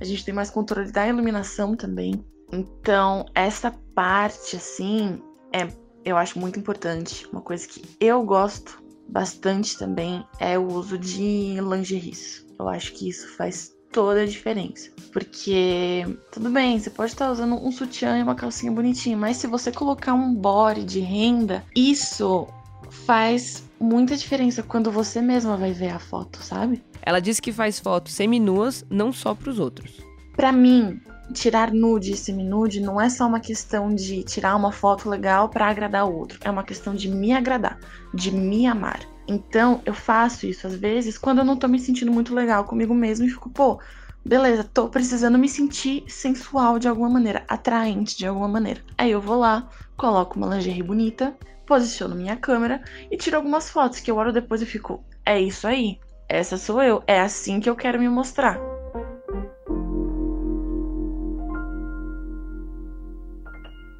A 0.00 0.04
gente 0.04 0.24
tem 0.24 0.34
mais 0.34 0.50
controle 0.50 0.90
da 0.90 1.06
iluminação 1.06 1.76
também. 1.76 2.24
Então, 2.52 3.24
essa 3.34 3.70
parte 3.94 4.56
assim 4.56 5.20
é 5.52 5.68
eu 6.04 6.16
acho 6.16 6.38
muito 6.38 6.58
importante. 6.58 7.26
Uma 7.32 7.40
coisa 7.40 7.66
que 7.66 7.82
eu 7.98 8.22
gosto 8.24 8.82
bastante 9.08 9.78
também 9.78 10.24
é 10.38 10.58
o 10.58 10.66
uso 10.66 10.98
de 10.98 11.56
lingeries. 11.60 12.46
Eu 12.58 12.68
acho 12.68 12.92
que 12.92 13.08
isso 13.08 13.28
faz 13.36 13.74
toda 13.90 14.22
a 14.22 14.26
diferença. 14.26 14.90
Porque, 15.12 16.04
tudo 16.30 16.50
bem, 16.50 16.78
você 16.78 16.90
pode 16.90 17.12
estar 17.12 17.30
usando 17.30 17.54
um 17.54 17.72
sutiã 17.72 18.18
e 18.18 18.22
uma 18.22 18.34
calcinha 18.34 18.72
bonitinha, 18.72 19.16
mas 19.16 19.38
se 19.38 19.46
você 19.46 19.72
colocar 19.72 20.14
um 20.14 20.34
body 20.34 20.84
de 20.84 21.00
renda, 21.00 21.64
isso 21.74 22.46
faz 22.90 23.63
muita 23.78 24.16
diferença 24.16 24.62
quando 24.62 24.90
você 24.90 25.20
mesma 25.20 25.56
vai 25.56 25.72
ver 25.72 25.90
a 25.90 25.98
foto, 25.98 26.42
sabe? 26.42 26.82
Ela 27.02 27.20
disse 27.20 27.42
que 27.42 27.52
faz 27.52 27.78
fotos 27.78 28.14
seminuas 28.14 28.84
não 28.88 29.12
só 29.12 29.34
para 29.34 29.50
os 29.50 29.58
outros. 29.58 30.00
Para 30.36 30.50
mim, 30.50 31.00
tirar 31.32 31.72
nude 31.72 32.12
e 32.12 32.16
semi-nude 32.16 32.80
não 32.80 33.00
é 33.00 33.08
só 33.08 33.26
uma 33.26 33.40
questão 33.40 33.94
de 33.94 34.22
tirar 34.24 34.56
uma 34.56 34.72
foto 34.72 35.08
legal 35.08 35.48
para 35.48 35.68
agradar 35.68 36.06
o 36.06 36.16
outro, 36.16 36.38
é 36.42 36.50
uma 36.50 36.64
questão 36.64 36.94
de 36.94 37.08
me 37.08 37.32
agradar, 37.32 37.78
de 38.12 38.30
me 38.30 38.66
amar. 38.66 39.00
Então, 39.26 39.80
eu 39.86 39.94
faço 39.94 40.46
isso 40.46 40.66
às 40.66 40.74
vezes 40.74 41.16
quando 41.16 41.38
eu 41.38 41.44
não 41.44 41.56
tô 41.56 41.66
me 41.68 41.78
sentindo 41.78 42.12
muito 42.12 42.34
legal 42.34 42.64
comigo 42.64 42.94
mesmo 42.94 43.26
e 43.26 43.30
fico, 43.30 43.48
pô, 43.48 43.80
beleza, 44.24 44.64
tô 44.64 44.88
precisando 44.88 45.38
me 45.38 45.48
sentir 45.48 46.04
sensual 46.08 46.78
de 46.78 46.88
alguma 46.88 47.08
maneira, 47.08 47.44
atraente 47.48 48.16
de 48.16 48.26
alguma 48.26 48.48
maneira. 48.48 48.82
Aí 48.98 49.10
eu 49.10 49.20
vou 49.20 49.38
lá, 49.38 49.68
coloco 49.96 50.36
uma 50.36 50.54
lingerie 50.54 50.82
bonita, 50.82 51.34
posiciono 51.66 52.14
minha 52.14 52.36
câmera 52.36 52.82
e 53.10 53.16
tiro 53.16 53.36
algumas 53.36 53.70
fotos 53.70 54.00
que 54.00 54.10
eu 54.10 54.16
olho 54.16 54.32
depois 54.32 54.62
e 54.62 54.66
fico, 54.66 55.04
é 55.24 55.40
isso 55.40 55.66
aí, 55.66 55.98
essa 56.28 56.56
sou 56.56 56.82
eu, 56.82 57.02
é 57.06 57.20
assim 57.20 57.60
que 57.60 57.68
eu 57.68 57.76
quero 57.76 57.98
me 57.98 58.08
mostrar. 58.08 58.60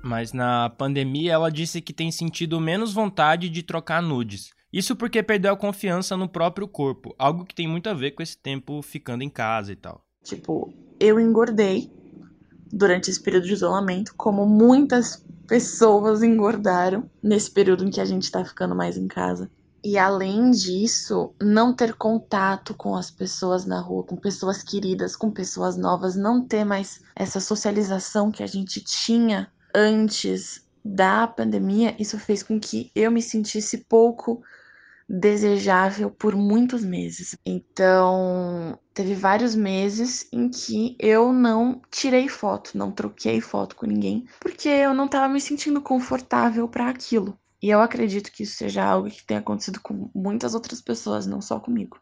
mas 0.04 0.34
na 0.34 0.68
pandemia 0.68 1.32
ela 1.32 1.50
disse 1.50 1.80
que 1.80 1.92
tem 1.92 2.12
sentido 2.12 2.60
menos 2.60 2.92
vontade 2.92 3.48
de 3.48 3.62
trocar 3.62 4.02
nudes. 4.02 4.50
Isso 4.70 4.94
porque 4.94 5.22
perdeu 5.22 5.52
a 5.52 5.56
confiança 5.56 6.16
no 6.16 6.28
próprio 6.28 6.68
corpo, 6.68 7.14
algo 7.18 7.44
que 7.44 7.54
tem 7.54 7.66
muito 7.66 7.88
a 7.88 7.94
ver 7.94 8.10
com 8.10 8.22
esse 8.22 8.36
tempo 8.36 8.82
ficando 8.82 9.22
em 9.22 9.30
casa 9.30 9.72
e 9.72 9.76
tal. 9.76 10.04
Tipo, 10.22 10.72
eu 11.00 11.18
engordei 11.18 11.90
durante 12.70 13.08
esse 13.10 13.22
período 13.22 13.46
de 13.46 13.54
isolamento, 13.54 14.14
como 14.16 14.44
muitas 14.46 15.24
pessoas 15.46 16.22
engordaram 16.22 17.08
nesse 17.22 17.50
período 17.50 17.84
em 17.84 17.90
que 17.90 18.00
a 18.00 18.04
gente 18.04 18.30
tá 18.30 18.44
ficando 18.44 18.74
mais 18.74 18.96
em 18.96 19.06
casa. 19.06 19.50
E 19.84 19.98
além 19.98 20.50
disso, 20.50 21.34
não 21.38 21.74
ter 21.74 21.92
contato 21.94 22.72
com 22.72 22.96
as 22.96 23.10
pessoas 23.10 23.66
na 23.66 23.80
rua, 23.80 24.02
com 24.02 24.16
pessoas 24.16 24.62
queridas, 24.62 25.14
com 25.14 25.30
pessoas 25.30 25.76
novas, 25.76 26.16
não 26.16 26.42
ter 26.42 26.64
mais 26.64 27.02
essa 27.14 27.38
socialização 27.38 28.30
que 28.30 28.42
a 28.42 28.46
gente 28.46 28.82
tinha 28.82 29.52
antes 29.74 30.64
da 30.82 31.26
pandemia, 31.26 31.94
isso 31.98 32.18
fez 32.18 32.42
com 32.42 32.58
que 32.58 32.90
eu 32.94 33.10
me 33.10 33.20
sentisse 33.20 33.84
pouco 33.86 34.42
desejável 35.08 36.10
por 36.10 36.34
muitos 36.34 36.84
meses. 36.84 37.36
Então, 37.44 38.78
teve 38.92 39.14
vários 39.14 39.54
meses 39.54 40.28
em 40.32 40.48
que 40.48 40.96
eu 40.98 41.32
não 41.32 41.80
tirei 41.90 42.28
foto, 42.28 42.76
não 42.76 42.90
troquei 42.90 43.40
foto 43.40 43.76
com 43.76 43.86
ninguém, 43.86 44.26
porque 44.40 44.68
eu 44.68 44.94
não 44.94 45.06
estava 45.06 45.32
me 45.32 45.40
sentindo 45.40 45.80
confortável 45.80 46.68
para 46.68 46.88
aquilo. 46.88 47.38
E 47.62 47.70
eu 47.70 47.80
acredito 47.80 48.30
que 48.30 48.42
isso 48.42 48.56
seja 48.56 48.84
algo 48.84 49.08
que 49.08 49.24
tenha 49.24 49.40
acontecido 49.40 49.80
com 49.80 50.10
muitas 50.14 50.54
outras 50.54 50.80
pessoas, 50.82 51.26
não 51.26 51.40
só 51.40 51.58
comigo. 51.58 51.98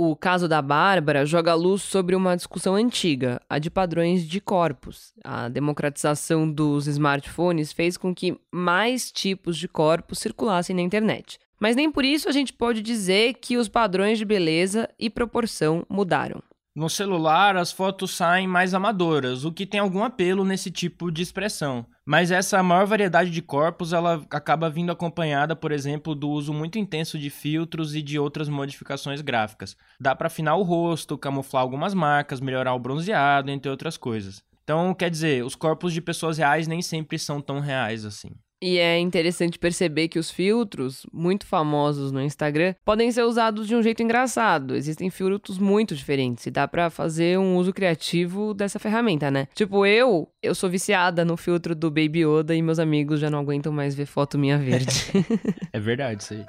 O 0.00 0.14
caso 0.14 0.46
da 0.46 0.62
Bárbara 0.62 1.26
joga 1.26 1.54
luz 1.54 1.82
sobre 1.82 2.14
uma 2.14 2.36
discussão 2.36 2.76
antiga, 2.76 3.40
a 3.50 3.58
de 3.58 3.68
padrões 3.68 4.22
de 4.22 4.40
corpos. 4.40 5.12
A 5.24 5.48
democratização 5.48 6.48
dos 6.48 6.86
smartphones 6.86 7.72
fez 7.72 7.96
com 7.96 8.14
que 8.14 8.38
mais 8.52 9.10
tipos 9.10 9.56
de 9.56 9.66
corpos 9.66 10.20
circulassem 10.20 10.76
na 10.76 10.82
internet. 10.82 11.40
Mas 11.60 11.74
nem 11.74 11.90
por 11.90 12.04
isso 12.04 12.28
a 12.28 12.32
gente 12.32 12.52
pode 12.52 12.82
dizer 12.82 13.34
que 13.34 13.56
os 13.56 13.68
padrões 13.68 14.18
de 14.18 14.24
beleza 14.24 14.88
e 14.98 15.10
proporção 15.10 15.84
mudaram. 15.88 16.42
No 16.78 16.88
celular, 16.88 17.56
as 17.56 17.72
fotos 17.72 18.14
saem 18.14 18.46
mais 18.46 18.72
amadoras, 18.72 19.44
o 19.44 19.50
que 19.50 19.66
tem 19.66 19.80
algum 19.80 20.04
apelo 20.04 20.44
nesse 20.44 20.70
tipo 20.70 21.10
de 21.10 21.22
expressão. 21.22 21.84
Mas 22.06 22.30
essa 22.30 22.62
maior 22.62 22.86
variedade 22.86 23.30
de 23.30 23.42
corpos, 23.42 23.92
ela 23.92 24.24
acaba 24.30 24.70
vindo 24.70 24.92
acompanhada, 24.92 25.56
por 25.56 25.72
exemplo, 25.72 26.14
do 26.14 26.30
uso 26.30 26.54
muito 26.54 26.78
intenso 26.78 27.18
de 27.18 27.30
filtros 27.30 27.96
e 27.96 28.00
de 28.00 28.16
outras 28.16 28.48
modificações 28.48 29.20
gráficas. 29.20 29.76
Dá 29.98 30.14
para 30.14 30.28
afinar 30.28 30.54
o 30.54 30.62
rosto, 30.62 31.18
camuflar 31.18 31.62
algumas 31.64 31.94
marcas, 31.94 32.40
melhorar 32.40 32.74
o 32.74 32.78
bronzeado, 32.78 33.50
entre 33.50 33.68
outras 33.68 33.96
coisas. 33.96 34.40
Então, 34.62 34.94
quer 34.94 35.10
dizer, 35.10 35.44
os 35.44 35.56
corpos 35.56 35.92
de 35.92 36.00
pessoas 36.00 36.38
reais 36.38 36.68
nem 36.68 36.80
sempre 36.80 37.18
são 37.18 37.40
tão 37.40 37.58
reais 37.58 38.04
assim. 38.04 38.30
E 38.60 38.78
é 38.78 38.98
interessante 38.98 39.58
perceber 39.58 40.08
que 40.08 40.18
os 40.18 40.30
filtros, 40.30 41.06
muito 41.12 41.46
famosos 41.46 42.10
no 42.10 42.20
Instagram, 42.20 42.74
podem 42.84 43.10
ser 43.12 43.22
usados 43.22 43.68
de 43.68 43.76
um 43.76 43.82
jeito 43.82 44.02
engraçado. 44.02 44.74
Existem 44.74 45.08
filtros 45.10 45.58
muito 45.58 45.94
diferentes 45.94 46.44
e 46.46 46.50
dá 46.50 46.66
para 46.66 46.90
fazer 46.90 47.38
um 47.38 47.56
uso 47.56 47.72
criativo 47.72 48.52
dessa 48.52 48.80
ferramenta, 48.80 49.30
né? 49.30 49.46
Tipo, 49.54 49.86
eu, 49.86 50.28
eu 50.42 50.54
sou 50.54 50.68
viciada 50.68 51.24
no 51.24 51.36
filtro 51.36 51.74
do 51.74 51.88
Baby 51.88 52.24
Yoda 52.24 52.54
e 52.54 52.60
meus 52.60 52.80
amigos 52.80 53.20
já 53.20 53.30
não 53.30 53.38
aguentam 53.38 53.72
mais 53.72 53.94
ver 53.94 54.06
foto 54.06 54.36
minha 54.36 54.58
verde. 54.58 55.04
é 55.72 55.78
verdade 55.78 56.22
isso 56.22 56.34
aí. 56.34 56.44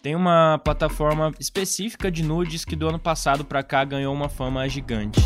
Tem 0.00 0.14
uma 0.14 0.60
plataforma 0.62 1.32
específica 1.40 2.12
de 2.12 2.22
nudes 2.22 2.64
que 2.64 2.76
do 2.76 2.88
ano 2.88 2.98
passado 2.98 3.44
para 3.44 3.64
cá 3.64 3.82
ganhou 3.82 4.14
uma 4.14 4.28
fama 4.28 4.68
gigante. 4.68 5.20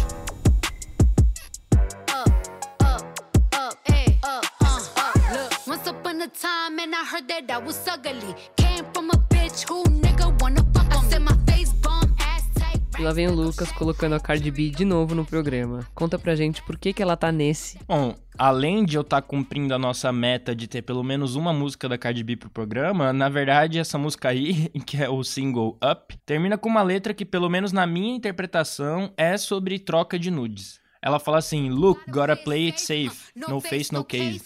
Lá 13.10 13.12
vem 13.12 13.26
o 13.26 13.34
Lucas 13.34 13.72
colocando 13.72 14.14
a 14.14 14.20
Cardi 14.20 14.52
B 14.52 14.70
de 14.70 14.84
novo 14.84 15.16
no 15.16 15.26
programa. 15.26 15.84
Conta 15.96 16.16
pra 16.16 16.36
gente 16.36 16.62
por 16.62 16.78
que, 16.78 16.92
que 16.92 17.02
ela 17.02 17.16
tá 17.16 17.32
nesse. 17.32 17.76
Bom, 17.88 18.14
além 18.38 18.84
de 18.84 18.96
eu 18.96 19.00
estar 19.00 19.20
cumprindo 19.20 19.74
a 19.74 19.78
nossa 19.78 20.12
meta 20.12 20.54
de 20.54 20.68
ter 20.68 20.82
pelo 20.82 21.02
menos 21.02 21.34
uma 21.34 21.52
música 21.52 21.88
da 21.88 21.98
Cardi 21.98 22.22
B 22.22 22.36
pro 22.36 22.48
programa, 22.48 23.12
na 23.12 23.28
verdade 23.28 23.80
essa 23.80 23.98
música 23.98 24.28
aí, 24.28 24.68
que 24.86 25.02
é 25.02 25.08
o 25.08 25.24
single 25.24 25.76
Up, 25.82 26.16
termina 26.24 26.56
com 26.56 26.68
uma 26.68 26.84
letra 26.84 27.12
que, 27.12 27.24
pelo 27.24 27.50
menos 27.50 27.72
na 27.72 27.84
minha 27.84 28.14
interpretação, 28.14 29.12
é 29.16 29.36
sobre 29.36 29.80
troca 29.80 30.16
de 30.16 30.30
nudes. 30.30 30.78
Ela 31.02 31.18
fala 31.18 31.38
assim: 31.38 31.68
Look, 31.68 32.08
gotta 32.08 32.36
play 32.36 32.66
it 32.66 32.80
safe, 32.80 33.32
no 33.34 33.60
face, 33.60 33.92
no 33.92 34.04
case. 34.04 34.44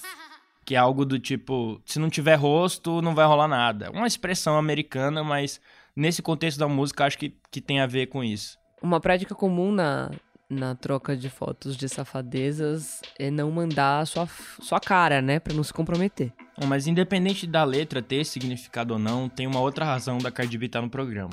Que 0.64 0.74
é 0.74 0.78
algo 0.78 1.04
do 1.04 1.18
tipo: 1.18 1.82
se 1.84 1.98
não 1.98 2.08
tiver 2.08 2.36
rosto, 2.36 3.02
não 3.02 3.14
vai 3.14 3.26
rolar 3.26 3.48
nada. 3.48 3.90
Uma 3.90 4.06
expressão 4.06 4.56
americana, 4.56 5.22
mas 5.22 5.60
nesse 5.96 6.22
contexto 6.22 6.58
da 6.58 6.68
música 6.68 7.04
acho 7.04 7.18
que, 7.18 7.34
que 7.50 7.60
tem 7.60 7.80
a 7.80 7.86
ver 7.86 8.06
com 8.06 8.22
isso. 8.22 8.58
Uma 8.82 9.00
prática 9.00 9.34
comum 9.34 9.72
na, 9.72 10.10
na 10.48 10.74
troca 10.74 11.16
de 11.16 11.28
fotos 11.30 11.76
de 11.76 11.88
safadezas 11.88 13.00
é 13.18 13.30
não 13.30 13.50
mandar 13.50 14.00
a 14.00 14.06
sua, 14.06 14.28
sua 14.60 14.80
cara, 14.80 15.22
né? 15.22 15.38
Pra 15.38 15.54
não 15.54 15.64
se 15.64 15.72
comprometer. 15.72 16.32
Bom, 16.58 16.66
Mas 16.66 16.86
independente 16.86 17.46
da 17.46 17.64
letra 17.64 18.02
ter 18.02 18.24
significado 18.24 18.94
ou 18.94 18.98
não, 18.98 19.28
tem 19.28 19.46
uma 19.46 19.60
outra 19.60 19.84
razão 19.84 20.18
da 20.18 20.30
Cardi 20.30 20.58
B 20.58 20.66
estar 20.66 20.82
no 20.82 20.90
programa. 20.90 21.32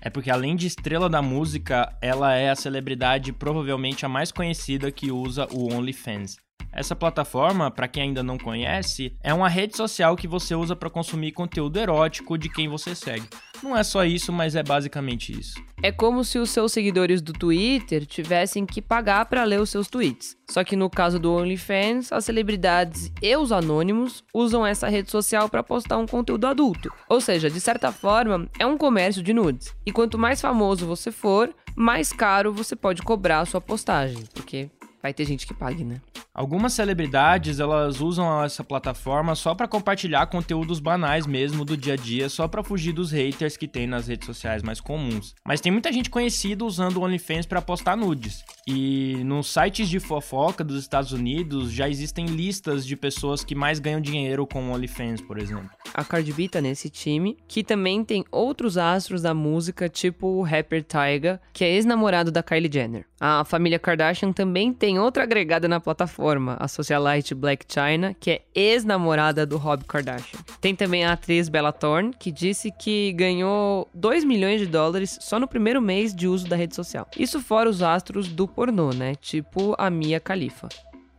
É 0.00 0.10
porque 0.10 0.30
além 0.30 0.54
de 0.54 0.66
estrela 0.66 1.08
da 1.08 1.20
música, 1.20 1.92
ela 2.00 2.34
é 2.34 2.50
a 2.50 2.56
celebridade 2.56 3.32
provavelmente 3.32 4.06
a 4.06 4.08
mais 4.08 4.30
conhecida 4.30 4.90
que 4.90 5.10
usa 5.10 5.46
o 5.52 5.72
OnlyFans. 5.72 6.36
Essa 6.72 6.94
plataforma, 6.94 7.70
para 7.70 7.88
quem 7.88 8.02
ainda 8.02 8.22
não 8.22 8.36
conhece, 8.36 9.16
é 9.22 9.32
uma 9.32 9.48
rede 9.48 9.74
social 9.74 10.14
que 10.14 10.28
você 10.28 10.54
usa 10.54 10.76
para 10.76 10.90
consumir 10.90 11.32
conteúdo 11.32 11.78
erótico 11.78 12.36
de 12.36 12.50
quem 12.50 12.68
você 12.68 12.94
segue. 12.94 13.26
Não 13.62 13.76
é 13.76 13.82
só 13.82 14.04
isso, 14.04 14.32
mas 14.32 14.54
é 14.54 14.62
basicamente 14.62 15.38
isso. 15.38 15.54
É 15.82 15.92
como 15.92 16.24
se 16.24 16.38
os 16.38 16.50
seus 16.50 16.72
seguidores 16.72 17.20
do 17.20 17.32
Twitter 17.32 18.06
tivessem 18.06 18.64
que 18.64 18.80
pagar 18.80 19.26
pra 19.26 19.44
ler 19.44 19.60
os 19.60 19.70
seus 19.70 19.88
tweets. 19.88 20.36
Só 20.48 20.64
que 20.64 20.76
no 20.76 20.88
caso 20.88 21.18
do 21.18 21.32
OnlyFans, 21.32 22.12
as 22.12 22.24
celebridades 22.24 23.12
e 23.20 23.36
os 23.36 23.52
anônimos 23.52 24.24
usam 24.32 24.66
essa 24.66 24.88
rede 24.88 25.10
social 25.10 25.48
pra 25.48 25.62
postar 25.62 25.98
um 25.98 26.06
conteúdo 26.06 26.46
adulto. 26.46 26.92
Ou 27.08 27.20
seja, 27.20 27.50
de 27.50 27.60
certa 27.60 27.92
forma, 27.92 28.48
é 28.58 28.66
um 28.66 28.78
comércio 28.78 29.22
de 29.22 29.32
nudes. 29.32 29.74
E 29.84 29.92
quanto 29.92 30.18
mais 30.18 30.40
famoso 30.40 30.86
você 30.86 31.10
for, 31.10 31.54
mais 31.76 32.12
caro 32.12 32.52
você 32.52 32.74
pode 32.74 33.02
cobrar 33.02 33.40
a 33.40 33.46
sua 33.46 33.60
postagem, 33.60 34.24
porque 34.34 34.70
vai 35.06 35.14
ter 35.14 35.24
gente 35.24 35.46
que 35.46 35.54
pague, 35.54 35.84
né? 35.84 36.00
Algumas 36.34 36.72
celebridades, 36.72 37.60
elas 37.60 38.00
usam 38.00 38.42
essa 38.42 38.64
plataforma 38.64 39.34
só 39.36 39.54
para 39.54 39.68
compartilhar 39.68 40.26
conteúdos 40.26 40.80
banais 40.80 41.26
mesmo 41.26 41.64
do 41.64 41.76
dia 41.76 41.94
a 41.94 41.96
dia, 41.96 42.28
só 42.28 42.48
para 42.48 42.62
fugir 42.62 42.92
dos 42.92 43.12
haters 43.12 43.56
que 43.56 43.68
tem 43.68 43.86
nas 43.86 44.08
redes 44.08 44.26
sociais 44.26 44.62
mais 44.62 44.80
comuns. 44.80 45.34
Mas 45.46 45.60
tem 45.60 45.70
muita 45.70 45.92
gente 45.92 46.10
conhecida 46.10 46.64
usando 46.64 46.96
o 46.96 47.04
OnlyFans 47.04 47.46
para 47.46 47.62
postar 47.62 47.96
nudes. 47.96 48.44
E 48.66 49.22
nos 49.24 49.46
sites 49.46 49.88
de 49.88 50.00
fofoca 50.00 50.64
dos 50.64 50.80
Estados 50.80 51.12
Unidos 51.12 51.70
já 51.70 51.88
existem 51.88 52.26
listas 52.26 52.84
de 52.84 52.96
pessoas 52.96 53.44
que 53.44 53.54
mais 53.54 53.78
ganham 53.78 54.00
dinheiro 54.00 54.44
com 54.44 54.68
o 54.68 54.72
OnlyFans, 54.72 55.20
por 55.20 55.38
exemplo. 55.38 55.70
A 55.94 56.04
Cardi 56.04 56.32
B 56.32 56.48
tá 56.48 56.60
nesse 56.60 56.90
time, 56.90 57.38
que 57.46 57.62
também 57.62 58.04
tem 58.04 58.24
outros 58.30 58.76
astros 58.76 59.22
da 59.22 59.32
música, 59.32 59.88
tipo 59.88 60.26
o 60.26 60.42
rapper 60.42 60.84
Tyga, 60.84 61.40
que 61.52 61.64
é 61.64 61.70
ex-namorado 61.70 62.32
da 62.32 62.42
Kylie 62.42 62.70
Jenner. 62.70 63.06
A 63.18 63.44
família 63.44 63.78
Kardashian 63.78 64.32
também 64.32 64.74
tem 64.74 64.95
outra 64.98 65.22
agregada 65.22 65.68
na 65.68 65.80
plataforma, 65.80 66.56
a 66.60 66.68
socialite 66.68 67.34
Black 67.34 67.64
China, 67.68 68.14
que 68.18 68.30
é 68.30 68.42
ex-namorada 68.54 69.46
do 69.46 69.56
Rob 69.56 69.84
Kardashian. 69.84 70.38
Tem 70.60 70.74
também 70.74 71.04
a 71.04 71.12
atriz 71.12 71.48
Bella 71.48 71.72
Thorne, 71.72 72.12
que 72.18 72.30
disse 72.30 72.70
que 72.70 73.12
ganhou 73.12 73.88
2 73.94 74.24
milhões 74.24 74.60
de 74.60 74.66
dólares 74.66 75.18
só 75.20 75.38
no 75.38 75.48
primeiro 75.48 75.80
mês 75.80 76.14
de 76.14 76.28
uso 76.28 76.48
da 76.48 76.56
rede 76.56 76.74
social. 76.74 77.08
Isso 77.18 77.40
fora 77.40 77.68
os 77.68 77.82
astros 77.82 78.28
do 78.28 78.46
pornô, 78.46 78.90
né? 78.90 79.14
Tipo 79.14 79.74
a 79.78 79.90
Mia 79.90 80.20
Khalifa. 80.20 80.68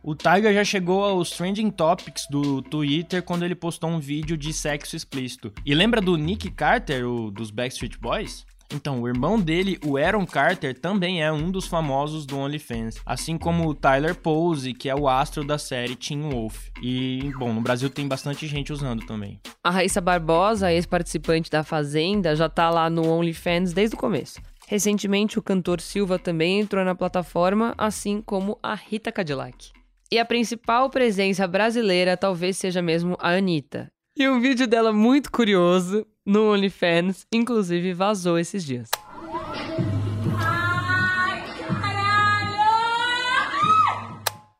O 0.02 0.14
Tyga 0.14 0.52
já 0.54 0.64
chegou 0.64 1.04
aos 1.04 1.30
trending 1.30 1.70
topics 1.70 2.26
do 2.30 2.62
Twitter 2.62 3.22
quando 3.22 3.44
ele 3.44 3.54
postou 3.54 3.90
um 3.90 3.98
vídeo 3.98 4.36
de 4.36 4.52
sexo 4.52 4.96
explícito. 4.96 5.52
E 5.66 5.74
lembra 5.74 6.00
do 6.00 6.16
Nick 6.16 6.50
Carter, 6.50 7.06
o 7.06 7.30
dos 7.30 7.50
Backstreet 7.50 7.98
Boys? 7.98 8.46
Então, 8.72 9.00
o 9.00 9.08
irmão 9.08 9.40
dele, 9.40 9.78
o 9.84 9.96
Aaron 9.96 10.26
Carter, 10.26 10.78
também 10.78 11.22
é 11.22 11.32
um 11.32 11.50
dos 11.50 11.66
famosos 11.66 12.26
do 12.26 12.36
OnlyFans, 12.36 12.96
assim 13.04 13.38
como 13.38 13.66
o 13.66 13.74
Tyler 13.74 14.14
Pose, 14.14 14.74
que 14.74 14.90
é 14.90 14.94
o 14.94 15.08
astro 15.08 15.42
da 15.42 15.56
série 15.56 15.96
Teen 15.96 16.20
Wolf. 16.30 16.68
E, 16.82 17.32
bom, 17.38 17.52
no 17.52 17.62
Brasil 17.62 17.88
tem 17.88 18.06
bastante 18.06 18.46
gente 18.46 18.72
usando 18.72 19.06
também. 19.06 19.40
A 19.64 19.70
Raíssa 19.70 20.00
Barbosa, 20.00 20.70
ex-participante 20.70 21.50
da 21.50 21.64
Fazenda, 21.64 22.36
já 22.36 22.48
tá 22.48 22.68
lá 22.68 22.90
no 22.90 23.08
OnlyFans 23.08 23.72
desde 23.72 23.96
o 23.96 23.98
começo. 23.98 24.40
Recentemente, 24.66 25.38
o 25.38 25.42
cantor 25.42 25.80
Silva 25.80 26.18
também 26.18 26.60
entrou 26.60 26.84
na 26.84 26.94
plataforma, 26.94 27.74
assim 27.78 28.20
como 28.20 28.58
a 28.62 28.74
Rita 28.74 29.10
Cadillac. 29.10 29.70
E 30.12 30.18
a 30.18 30.24
principal 30.26 30.90
presença 30.90 31.46
brasileira 31.46 32.18
talvez 32.18 32.58
seja 32.58 32.82
mesmo 32.82 33.16
a 33.18 33.30
Anitta. 33.30 33.90
E 34.18 34.28
um 34.28 34.40
vídeo 34.40 34.66
dela 34.66 34.92
muito 34.92 35.30
curioso 35.30 36.04
no 36.26 36.52
OnlyFans, 36.52 37.24
inclusive 37.32 37.92
vazou 37.92 38.36
esses 38.36 38.64
dias. 38.64 38.90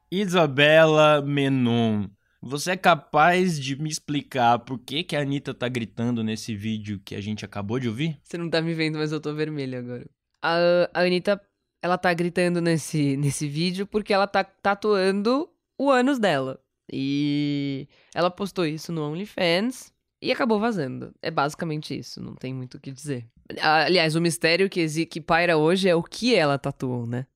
Isabela 0.09 1.21
Menon, 1.23 2.07
você 2.41 2.71
é 2.71 2.77
capaz 2.77 3.59
de 3.59 3.75
me 3.75 3.89
explicar 3.89 4.61
por 4.61 4.79
que, 4.79 5.03
que 5.03 5.17
a 5.17 5.23
Anitta 5.23 5.53
tá 5.53 5.69
gritando 5.69 6.23
nesse 6.23 6.55
vídeo 6.55 7.01
que 7.05 7.17
a 7.17 7.21
gente 7.21 7.45
acabou 7.45 7.81
de 7.81 7.89
ouvir? 7.89 8.17
Você 8.23 8.39
não 8.39 8.49
tá 8.49 8.63
me 8.63 8.75
vendo, 8.75 8.99
mas 8.99 9.11
eu 9.11 9.21
tô 9.21 9.35
vermelho 9.35 9.77
agora. 9.77 10.07
A, 10.41 10.57
a 10.95 11.01
Anitta, 11.01 11.41
ela 11.83 11.99
tá 11.99 12.15
gritando 12.15 12.61
nesse, 12.61 13.17
nesse 13.17 13.49
vídeo 13.49 13.89
porque 13.89 14.13
ela 14.13 14.29
tá 14.29 14.45
tatuando 14.45 15.51
o 15.77 15.91
ânus 15.91 16.21
dela. 16.21 16.61
E 16.93 17.89
ela 18.15 18.31
postou 18.31 18.65
isso 18.67 18.93
no 18.93 19.03
OnlyFans 19.11 19.93
e 20.23 20.33
acabou 20.33 20.59
vazando. 20.59 21.13
É 21.23 21.31
basicamente 21.31 21.97
isso, 21.97 22.21
não 22.23 22.35
tem 22.35 22.53
muito 22.55 22.77
o 22.77 22.81
que 22.81 22.91
dizer. 22.91 23.27
Aliás, 23.61 24.15
o 24.17 24.21
mistério 24.21 24.69
que, 24.69 24.81
exi- 24.81 25.07
que 25.07 25.21
paira 25.21 25.57
hoje 25.57 25.89
é 25.89 25.95
o 25.95 26.03
que 26.03 26.35
ela 26.35 26.59
tatuou, 26.59 27.07
né? 27.07 27.27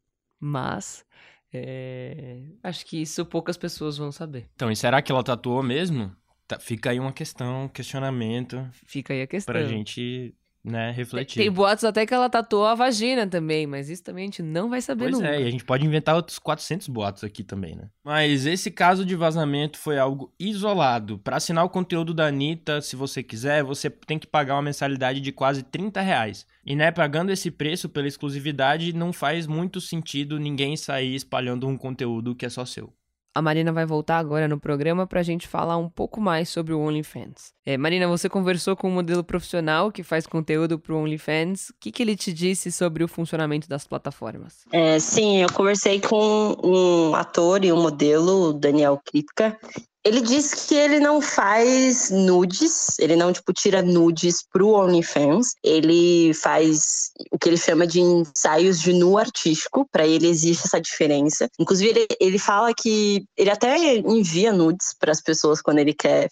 Mas. 0.41 1.05
é, 1.53 2.43
Acho 2.63 2.85
que 2.87 3.01
isso 3.01 3.25
poucas 3.27 3.57
pessoas 3.57 3.97
vão 3.97 4.11
saber. 4.11 4.49
Então, 4.55 4.71
e 4.71 4.77
será 4.77 5.01
que 5.03 5.13
ela 5.13 5.23
tatuou 5.23 5.63
mesmo? 5.63 6.15
Tá- 6.47 6.59
fica 6.59 6.91
aí 6.91 6.99
uma 7.01 7.13
questão, 7.13 7.65
um 7.65 7.69
questionamento 7.69 8.69
Fica 8.87 9.13
aí 9.15 9.23
a 9.23 9.27
questão. 9.27 9.53
pra 9.53 9.65
gente, 9.65 10.35
né, 10.65 10.87
Tem, 10.89 10.95
refletir. 10.95 11.37
tem 11.43 11.51
boatos 11.51 11.85
até 11.85 12.07
que 12.07 12.15
ela 12.15 12.29
tatuou 12.31 12.67
a 12.67 12.75
vagina 12.75 13.27
também, 13.27 13.67
mas 13.67 13.91
isso 13.91 14.03
também 14.03 14.23
a 14.25 14.27
gente 14.27 14.43
não 14.43 14.71
vai 14.71 14.81
saber 14.81 15.05
Pois 15.05 15.17
nunca. 15.17 15.29
é, 15.29 15.43
e 15.43 15.47
a 15.47 15.51
gente 15.51 15.65
pode 15.65 15.85
inventar 15.85 16.15
outros 16.15 16.39
400 16.39 16.89
boatos 16.89 17.25
aqui 17.25 17.43
também, 17.43 17.75
né? 17.75 17.89
Mas 18.05 18.47
esse 18.47 18.71
caso 18.71 19.05
de 19.05 19.17
vazamento 19.17 19.79
foi 19.79 19.99
algo 19.99 20.33
isolado. 20.39 21.19
Pra 21.19 21.37
assinar 21.37 21.65
o 21.65 21.69
conteúdo 21.71 22.15
da 22.15 22.27
Anitta, 22.27 22.81
se 22.81 22.95
você 22.95 23.23
quiser, 23.23 23.63
você 23.65 23.91
tem 23.91 24.19
que 24.19 24.27
pagar 24.27 24.55
uma 24.55 24.63
mensalidade 24.63 25.21
de 25.21 25.33
quase 25.33 25.63
30 25.63 26.01
reais. 26.01 26.47
E 26.65 26.77
né, 26.77 26.91
pagando 26.93 27.33
esse 27.33 27.51
preço 27.51 27.89
pela 27.89 28.07
exclusividade, 28.07 28.93
não 28.93 29.13
faz 29.13 29.47
muito 29.47 29.81
sentido 29.81 30.39
ninguém 30.39 30.77
sair 30.77 31.15
espalhando 31.15 31.67
um 31.67 31.77
conteúdo 31.77 32.35
que 32.37 32.47
é 32.47 32.49
só 32.49 32.65
seu. 32.65 32.93
A 33.35 33.41
Marina 33.41 33.73
vai 33.73 33.87
voltar 33.87 34.19
agora 34.19 34.47
no 34.47 34.61
programa 34.61 35.07
pra 35.07 35.23
gente 35.23 35.49
falar 35.49 35.79
um 35.79 35.89
pouco 35.89 36.21
mais 36.21 36.51
sobre 36.51 36.75
o 36.75 36.81
OnlyFans. 36.81 37.53
É, 37.65 37.79
Marina, 37.79 38.07
você 38.07 38.29
conversou 38.29 38.77
com 38.77 38.89
um 38.89 38.93
modelo 38.93 39.25
profissional 39.25 39.91
que 39.91 40.03
faz 40.03 40.27
conteúdo 40.27 40.79
pro 40.79 40.99
OnlyFans. 40.99 41.71
O 41.71 41.75
que, 41.81 41.91
que 41.91 42.03
ele 42.03 42.15
te 42.15 42.31
disse 42.31 42.71
sobre 42.71 43.03
o 43.03 43.09
funcionamento 43.09 43.67
das 43.67 43.87
plataformas? 43.87 44.67
É, 44.71 44.99
sim, 44.99 45.39
eu 45.39 45.51
conversei 45.51 45.99
com 45.99 46.57
um 46.63 47.15
ator 47.15 47.65
e 47.65 47.73
um 47.73 47.81
modelo, 47.81 48.51
o 48.51 48.53
Daniel 48.53 49.01
Kripka. 49.03 49.59
Ele 50.05 50.21
disse 50.21 50.67
que 50.67 50.75
ele 50.75 50.99
não 50.99 51.21
faz 51.21 52.11
nudes, 52.11 52.99
ele 52.99 53.15
não, 53.15 53.33
tipo, 53.33 53.53
tira 53.53 53.83
nudes 53.83 54.43
pro 54.43 54.71
OnlyFans. 54.71 55.55
Ele 55.63 56.35
faz 56.35 57.13
o 57.31 57.39
que 57.39 57.49
ele 57.49 57.57
chama 57.57 57.87
de 57.87 58.01
ensaios 58.01 58.81
de 58.81 58.93
nu 58.93 59.17
artístico. 59.17 59.87
Para 59.93 60.07
ele 60.07 60.27
existe 60.27 60.67
essa 60.67 60.81
diferença. 60.81 61.49
Inclusive, 61.59 61.91
ele, 61.91 62.07
ele 62.21 62.39
fala 62.39 62.75
que 62.75 63.25
ele 63.37 63.51
até 63.51 63.97
envia 63.97 64.53
nudes 64.53 64.89
para 64.99 65.13
as 65.13 65.21
pessoas 65.21 65.63
quando 65.63 65.79
ele 65.79 65.95
quer 65.95 66.29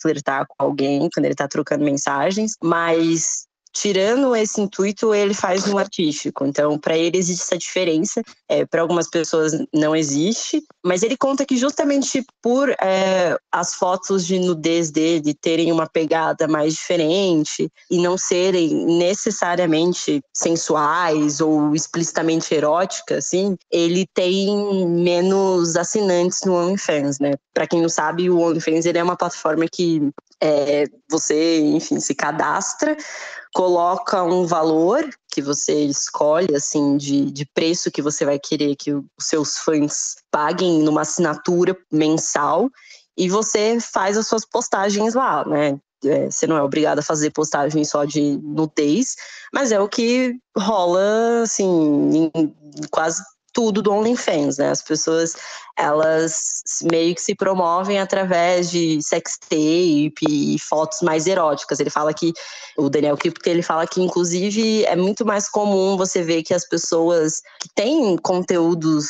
flertar 0.00 0.46
com 0.46 0.54
alguém, 0.58 1.08
quando 1.12 1.24
ele 1.24 1.34
tá 1.34 1.48
trocando 1.48 1.84
mensagens, 1.84 2.56
mas 2.62 3.47
tirando 3.80 4.34
esse 4.34 4.60
intuito, 4.60 5.14
ele 5.14 5.32
faz 5.32 5.66
no 5.66 5.78
artístico. 5.78 6.44
Então, 6.44 6.78
para 6.78 6.96
ele 6.96 7.16
existe 7.16 7.42
essa 7.42 7.56
diferença. 7.56 8.22
É, 8.48 8.64
para 8.64 8.82
algumas 8.82 9.08
pessoas 9.08 9.52
não 9.72 9.94
existe. 9.94 10.62
Mas 10.84 11.02
ele 11.02 11.16
conta 11.16 11.46
que 11.46 11.56
justamente 11.56 12.24
por 12.42 12.70
é, 12.70 13.36
as 13.52 13.74
fotos 13.74 14.26
de 14.26 14.38
nudez 14.38 14.90
dele 14.90 15.32
terem 15.34 15.70
uma 15.70 15.86
pegada 15.86 16.48
mais 16.48 16.74
diferente 16.74 17.70
e 17.90 17.98
não 17.98 18.18
serem 18.18 18.86
necessariamente 18.98 20.20
sensuais 20.34 21.40
ou 21.40 21.74
explicitamente 21.74 22.54
eróticas, 22.54 23.26
assim, 23.26 23.56
ele 23.70 24.06
tem 24.12 24.86
menos 24.88 25.76
assinantes 25.76 26.40
no 26.44 26.54
OnlyFans, 26.54 27.18
né? 27.18 27.32
Para 27.54 27.66
quem 27.66 27.82
não 27.82 27.88
sabe, 27.88 28.30
o 28.30 28.40
OnlyFans 28.40 28.86
ele 28.86 28.98
é 28.98 29.02
uma 29.02 29.16
plataforma 29.16 29.66
que 29.70 30.10
É, 30.40 30.84
você, 31.10 31.60
enfim, 31.60 31.98
se 31.98 32.14
cadastra, 32.14 32.96
coloca 33.54 34.22
um 34.22 34.46
valor 34.46 35.08
que 35.32 35.42
você 35.42 35.84
escolhe, 35.84 36.54
assim, 36.54 36.96
de, 36.96 37.30
de 37.30 37.44
preço 37.46 37.90
que 37.90 38.02
você 38.02 38.24
vai 38.24 38.38
querer 38.38 38.76
que 38.76 38.92
os 38.92 39.04
seus 39.20 39.58
fãs 39.58 40.16
paguem 40.30 40.80
numa 40.80 41.02
assinatura 41.02 41.76
mensal 41.90 42.70
e 43.16 43.28
você 43.28 43.78
faz 43.80 44.16
as 44.16 44.28
suas 44.28 44.44
postagens 44.44 45.14
lá, 45.14 45.44
né? 45.44 45.78
É, 46.04 46.30
você 46.30 46.46
não 46.46 46.56
é 46.56 46.62
obrigado 46.62 47.00
a 47.00 47.02
fazer 47.02 47.30
postagem 47.30 47.84
só 47.84 48.04
de 48.04 48.38
nudez, 48.40 49.16
mas 49.52 49.72
é 49.72 49.80
o 49.80 49.88
que 49.88 50.36
rola, 50.56 51.42
assim, 51.42 52.30
em 52.32 52.54
quase 52.90 53.20
tudo 53.58 53.82
do 53.82 53.92
OnlyFans, 53.92 54.56
né? 54.56 54.70
As 54.70 54.82
pessoas, 54.82 55.34
elas 55.76 56.62
meio 56.88 57.12
que 57.12 57.20
se 57.20 57.34
promovem 57.34 57.98
através 57.98 58.70
de 58.70 59.02
sextape 59.02 60.14
e 60.22 60.56
fotos 60.60 61.00
mais 61.02 61.26
eróticas. 61.26 61.80
Ele 61.80 61.90
fala 61.90 62.14
que, 62.14 62.32
o 62.76 62.88
Daniel 62.88 63.16
Kripke, 63.16 63.50
ele 63.50 63.62
fala 63.62 63.84
que, 63.84 64.00
inclusive, 64.00 64.84
é 64.84 64.94
muito 64.94 65.26
mais 65.26 65.48
comum 65.48 65.96
você 65.96 66.22
ver 66.22 66.44
que 66.44 66.54
as 66.54 66.68
pessoas 66.68 67.42
que 67.60 67.68
têm 67.74 68.16
conteúdos 68.18 69.08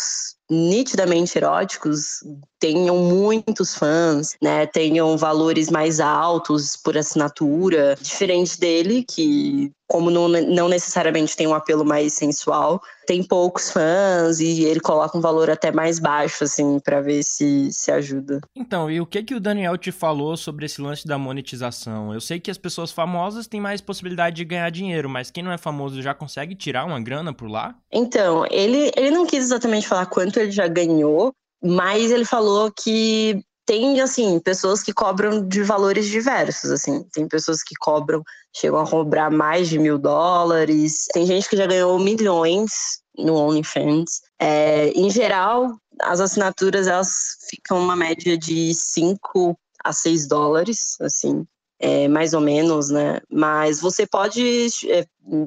nitidamente 0.49 1.37
eróticos 1.37 2.25
tenham 2.59 2.97
muitos 2.99 3.75
fãs, 3.75 4.37
né? 4.43 4.67
Tenham 4.67 5.17
valores 5.17 5.71
mais 5.71 6.01
altos 6.01 6.77
por 6.77 6.97
assinatura, 6.97 7.97
diferente 8.01 8.59
dele 8.59 9.05
que 9.05 9.73
como 9.89 10.11
não, 10.11 10.29
não 10.29 10.69
necessariamente 10.69 11.35
tem 11.35 11.47
um 11.47 11.55
apelo 11.55 11.83
mais 11.83 12.13
sensual, 12.13 12.81
tem 13.07 13.23
poucos 13.23 13.71
fãs 13.71 14.39
e 14.39 14.65
ele 14.65 14.81
coloca 14.81 15.17
um 15.17 15.21
valor 15.21 15.49
até 15.49 15.73
mais 15.73 15.99
baixo, 15.99 16.45
assim, 16.45 16.79
para 16.79 17.01
ver 17.01 17.23
se, 17.23 17.73
se 17.73 17.91
ajuda. 17.91 18.41
Então, 18.55 18.91
e 18.91 19.01
o 19.01 19.07
que 19.07 19.23
que 19.23 19.35
o 19.35 19.41
Daniel 19.41 19.79
te 19.79 19.91
falou 19.91 20.37
sobre 20.37 20.67
esse 20.67 20.79
lance 20.79 21.07
da 21.07 21.17
monetização? 21.17 22.13
Eu 22.13 22.21
sei 22.21 22.39
que 22.39 22.51
as 22.51 22.59
pessoas 22.59 22.93
famosas 22.93 23.47
têm 23.47 23.63
mais 23.63 23.81
possibilidade 23.81 24.37
de 24.37 24.45
ganhar 24.45 24.71
dinheiro, 24.71 25.09
mas 25.09 25.31
quem 25.31 25.43
não 25.43 25.51
é 25.51 25.57
famoso 25.57 26.03
já 26.03 26.13
consegue 26.13 26.55
tirar 26.55 26.85
uma 26.85 27.01
grana 27.01 27.33
por 27.33 27.49
lá? 27.49 27.75
Então, 27.91 28.45
ele, 28.51 28.93
ele 28.95 29.11
não 29.11 29.25
quis 29.25 29.45
exatamente 29.45 29.89
falar 29.89 30.05
quanto 30.05 30.39
ele 30.39 30.51
já 30.51 30.69
ganhou, 30.69 31.33
mas 31.63 32.11
ele 32.11 32.25
falou 32.25 32.71
que 32.71 33.43
tem, 33.69 34.01
assim, 34.01 34.41
pessoas 34.41 34.83
que 34.83 34.95
cobram 34.95 35.47
de 35.47 35.63
valores 35.63 36.07
diversos, 36.07 36.71
assim. 36.71 37.03
Tem 37.13 37.29
pessoas 37.29 37.63
que 37.63 37.75
cobram, 37.79 38.23
chegam 38.57 38.81
a 38.81 38.89
cobrar 38.89 39.31
mais 39.31 39.69
de 39.69 39.79
mil 39.79 39.99
dólares. 39.99 41.05
Tem 41.13 41.27
gente 41.27 41.47
que 41.47 41.57
já 41.57 41.67
ganhou 41.67 41.99
milhões 41.99 42.71
no 43.19 43.35
OnlyFans. 43.35 44.23
É, 44.41 44.89
em 44.93 45.11
geral, 45.11 45.77
as 46.01 46.19
assinaturas, 46.19 46.87
elas 46.87 47.37
ficam 47.51 47.79
uma 47.79 47.95
média 47.95 48.39
de 48.39 48.73
5 48.73 49.55
a 49.85 49.93
6 49.93 50.27
dólares, 50.27 50.97
assim. 51.03 51.45
É, 51.79 52.09
mais 52.09 52.33
ou 52.33 52.41
menos, 52.41 52.89
né? 52.89 53.21
Mas 53.31 53.83
você 53.83 54.07
pode, 54.07 54.69
é, 54.87 55.05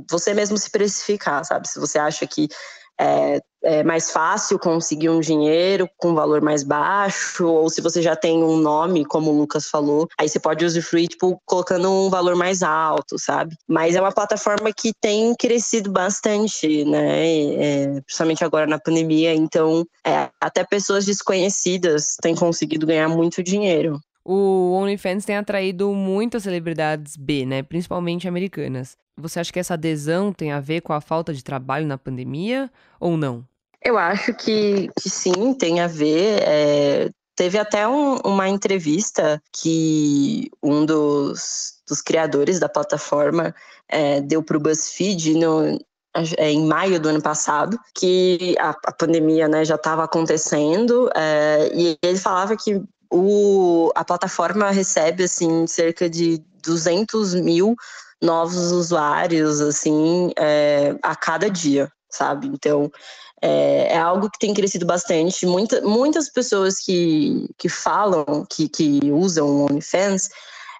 você 0.10 0.32
mesmo 0.32 0.60
se 0.60 0.69
precificar, 0.69 1.43
sabe? 1.43 1.67
Se 1.67 1.80
você 1.80 1.97
acha 1.97 2.28
que 2.28 2.47
é, 3.02 3.42
é, 3.64 3.84
mais 3.84 4.12
fácil 4.12 4.60
conseguir 4.60 5.10
um 5.10 5.20
dinheiro 5.20 5.90
com 5.98 6.14
valor 6.14 6.42
mais 6.42 6.64
baixo, 6.64 7.48
ou 7.48 7.70
se 7.70 7.82
você 7.82 8.02
já 8.02 8.16
tem 8.16 8.44
um 8.44 8.58
nome, 8.58 9.06
como 9.06 9.32
o 9.32 9.38
Lucas 9.38 9.68
falou, 9.68 10.08
aí 10.20 10.30
você 10.30 10.40
pode 10.40 10.64
usufruir, 10.64 11.08
tipo, 11.08 11.42
colocando 11.46 11.92
um 11.92 12.10
valor 12.10 12.36
mais 12.36 12.62
alto, 12.62 13.18
sabe? 13.18 13.56
Mas 13.68 13.96
é 13.96 14.02
uma 14.02 14.12
plataforma 14.12 14.72
que 14.72 14.92
tem 15.02 15.34
crescido 15.36 15.92
bastante, 15.92 16.86
né? 16.86 17.26
É, 17.56 18.02
principalmente 18.02 18.44
agora 18.44 18.68
na 18.68 18.80
pandemia, 18.80 19.34
então 19.34 19.86
é, 20.06 20.30
até 20.40 20.64
pessoas 20.64 21.06
desconhecidas 21.06 22.16
têm 22.22 22.36
conseguido 22.36 22.86
ganhar 22.86 23.10
muito 23.10 23.42
dinheiro. 23.42 24.00
O 24.24 24.74
OnlyFans 24.74 25.26
tem 25.26 25.36
atraído 25.36 25.94
muitas 25.94 26.44
celebridades 26.44 27.18
B, 27.18 27.46
né? 27.46 27.64
Principalmente 27.64 28.28
americanas. 28.28 28.98
Você 29.18 29.40
acha 29.40 29.52
que 29.52 29.60
essa 29.60 29.74
adesão 29.74 30.32
tem 30.32 30.52
a 30.52 30.60
ver 30.60 30.82
com 30.82 30.94
a 30.94 31.02
falta 31.02 31.34
de 31.34 31.44
trabalho 31.44 31.86
na 31.86 31.98
pandemia 31.98 32.70
ou 33.00 33.18
não? 33.18 33.46
Eu 33.84 33.98
acho 33.98 34.34
que, 34.34 34.90
que 35.00 35.10
sim, 35.10 35.54
tem 35.54 35.80
a 35.80 35.88
ver. 35.88 36.44
É, 36.44 37.10
teve 37.36 37.58
até 37.58 37.88
um, 37.88 38.18
uma 38.18 38.48
entrevista 38.48 39.42
que 39.52 40.50
um 40.62 40.86
dos, 40.86 41.82
dos 41.88 42.02
criadores 42.02 42.60
da 42.60 42.70
plataforma 42.70 43.56
é, 43.90 44.22
deu 44.22 44.44
para 44.44 44.58
o 44.58 44.60
BuzzFeed 44.60 45.34
no, 45.36 45.80
é, 46.38 46.52
em 46.52 46.66
maio 46.66 47.00
do 47.00 47.10
ano 47.10 47.22
passado, 47.22 47.80
que 47.96 48.56
a, 48.60 48.70
a 48.86 48.92
pandemia 48.92 49.48
né, 49.48 49.66
já 49.66 49.76
estava 49.76 50.04
acontecendo, 50.04 51.10
é, 51.16 51.72
e 51.74 51.98
ele 52.04 52.18
falava 52.18 52.56
que 52.56 52.82
o, 53.12 53.91
a 53.93 54.04
plataforma 54.04 54.71
recebe 54.71 55.26
assim 55.26 55.67
cerca 55.67 56.10
de 56.10 56.41
200 56.63 57.36
mil 57.36 57.76
novos 58.21 58.71
usuários 58.71 59.60
assim 59.60 60.32
é, 60.38 60.95
a 61.02 61.15
cada 61.15 61.50
dia, 61.50 61.91
sabe? 62.10 62.47
Então 62.47 62.89
é, 63.41 63.93
é, 63.93 63.97
algo 63.97 64.30
que 64.30 64.39
tem 64.39 64.54
crescido 64.54 64.86
bastante. 64.86 65.45
Muita, 65.45 65.82
muitas 65.82 66.30
pessoas 66.30 66.80
que, 66.80 67.50
que 67.58 67.67
falam, 67.67 68.45
que, 68.50 68.69
que 68.69 69.12
usam 69.12 69.47
o 69.47 69.65
OnlyFans, 69.65 70.30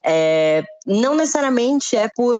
é, 0.04 0.64
não 0.86 1.16
necessariamente 1.16 1.96
é 1.96 2.10
por 2.16 2.38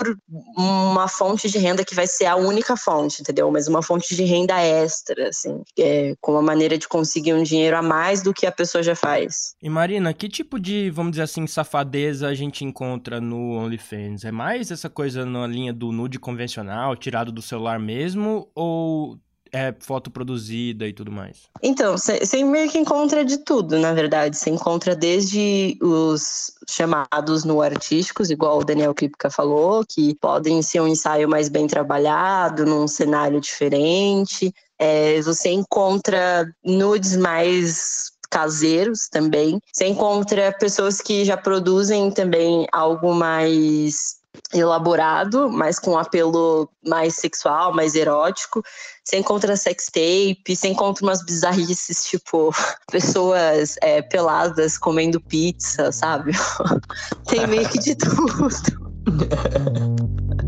uma 0.58 1.08
fonte 1.08 1.50
de 1.50 1.58
renda 1.58 1.86
que 1.86 1.94
vai 1.94 2.08
ser 2.08 2.26
a 2.26 2.36
única 2.36 2.76
fonte, 2.76 3.22
entendeu? 3.22 3.52
Mas 3.52 3.68
uma 3.68 3.84
fonte 3.84 4.16
de 4.16 4.24
renda 4.24 4.60
extra, 4.60 5.30
assim, 5.30 5.62
é, 5.78 6.16
com 6.20 6.34
uma 6.34 6.42
maneira 6.42 6.78
de 6.78 6.88
conseguir 6.88 7.34
um 7.34 7.44
dinheiro 7.44 7.78
a 7.78 7.82
mais 7.82 8.22
do 8.24 8.34
que 8.34 8.46
a 8.46 8.52
pessoa 8.52 8.84
já 8.84 8.96
faz. 8.96 9.54
E 9.62 9.70
Marina, 9.70 10.14
que 10.14 10.28
tipo 10.28 10.60
de, 10.60 10.90
vamos 10.90 11.12
dizer 11.12 11.24
assim, 11.24 11.46
safadeza 11.46 12.28
a 12.28 12.34
gente 12.34 12.66
encontra 12.66 13.22
no 13.22 13.58
OnlyFans? 13.58 14.26
É 14.26 14.32
mais 14.32 14.72
essa 14.72 14.90
coisa 14.90 15.26
na 15.26 15.46
linha 15.46 15.74
do 15.74 15.92
nude 15.92 16.20
convencional, 16.20 16.96
tirado 16.96 17.32
do 17.32 17.42
celular 17.42 17.80
mesmo, 17.80 18.50
ou 18.56 19.20
é 19.52 19.74
foto 19.80 20.10
produzida 20.10 20.88
e 20.88 20.94
tudo 20.94 21.12
mais? 21.12 21.50
Então, 21.62 21.98
você 21.98 22.44
meio 22.44 22.70
que 22.70 22.78
encontra 22.78 23.26
de 23.26 23.38
tudo, 23.38 23.78
na 23.78 23.94
verdade. 23.94 24.38
Você 24.38 24.50
encontra 24.50 24.96
desde 24.96 25.78
os 25.82 26.54
chamados 26.70 27.44
no 27.44 27.62
artísticos, 27.62 28.30
igual 28.30 28.60
o 28.60 28.64
Daniel 28.64 28.94
Kripka 28.94 29.30
falou, 29.30 29.86
que 29.88 30.16
podem 30.16 30.62
ser 30.62 30.82
um 30.82 30.88
ensaio 30.88 31.28
mais 31.28 31.50
bem 31.50 31.68
trabalhado, 31.68 32.66
num 32.66 32.88
cenário 32.88 33.42
diferente. 33.42 34.54
É, 34.80 35.22
você 35.22 35.50
encontra 35.50 36.50
nudes 36.64 37.16
mais 37.18 38.12
caseiros 38.30 39.10
também. 39.10 39.62
Você 39.72 39.86
encontra 39.86 40.54
pessoas 40.54 41.02
que 41.02 41.26
já 41.26 41.36
produzem 41.36 42.10
também 42.10 42.66
algo 42.72 43.14
mais 43.14 44.22
elaborado, 44.54 45.50
mas 45.50 45.78
com 45.78 45.98
apelo 45.98 46.70
mais 46.86 47.16
sexual, 47.16 47.74
mais 47.74 47.96
erótico. 47.96 48.64
Você 49.12 49.18
encontra 49.18 49.58
sextape, 49.58 50.56
você 50.56 50.70
encontra 50.70 51.06
umas 51.06 51.22
bizarrices, 51.26 52.06
tipo, 52.06 52.50
pessoas 52.90 53.76
é, 53.82 54.02
peladas 54.02 54.78
comendo 54.78 55.20
pizza, 55.20 55.92
sabe? 55.92 56.32
Tem 57.28 57.46
meio 57.46 57.68
que 57.68 57.78
de 57.78 57.94
tudo. 57.94 58.48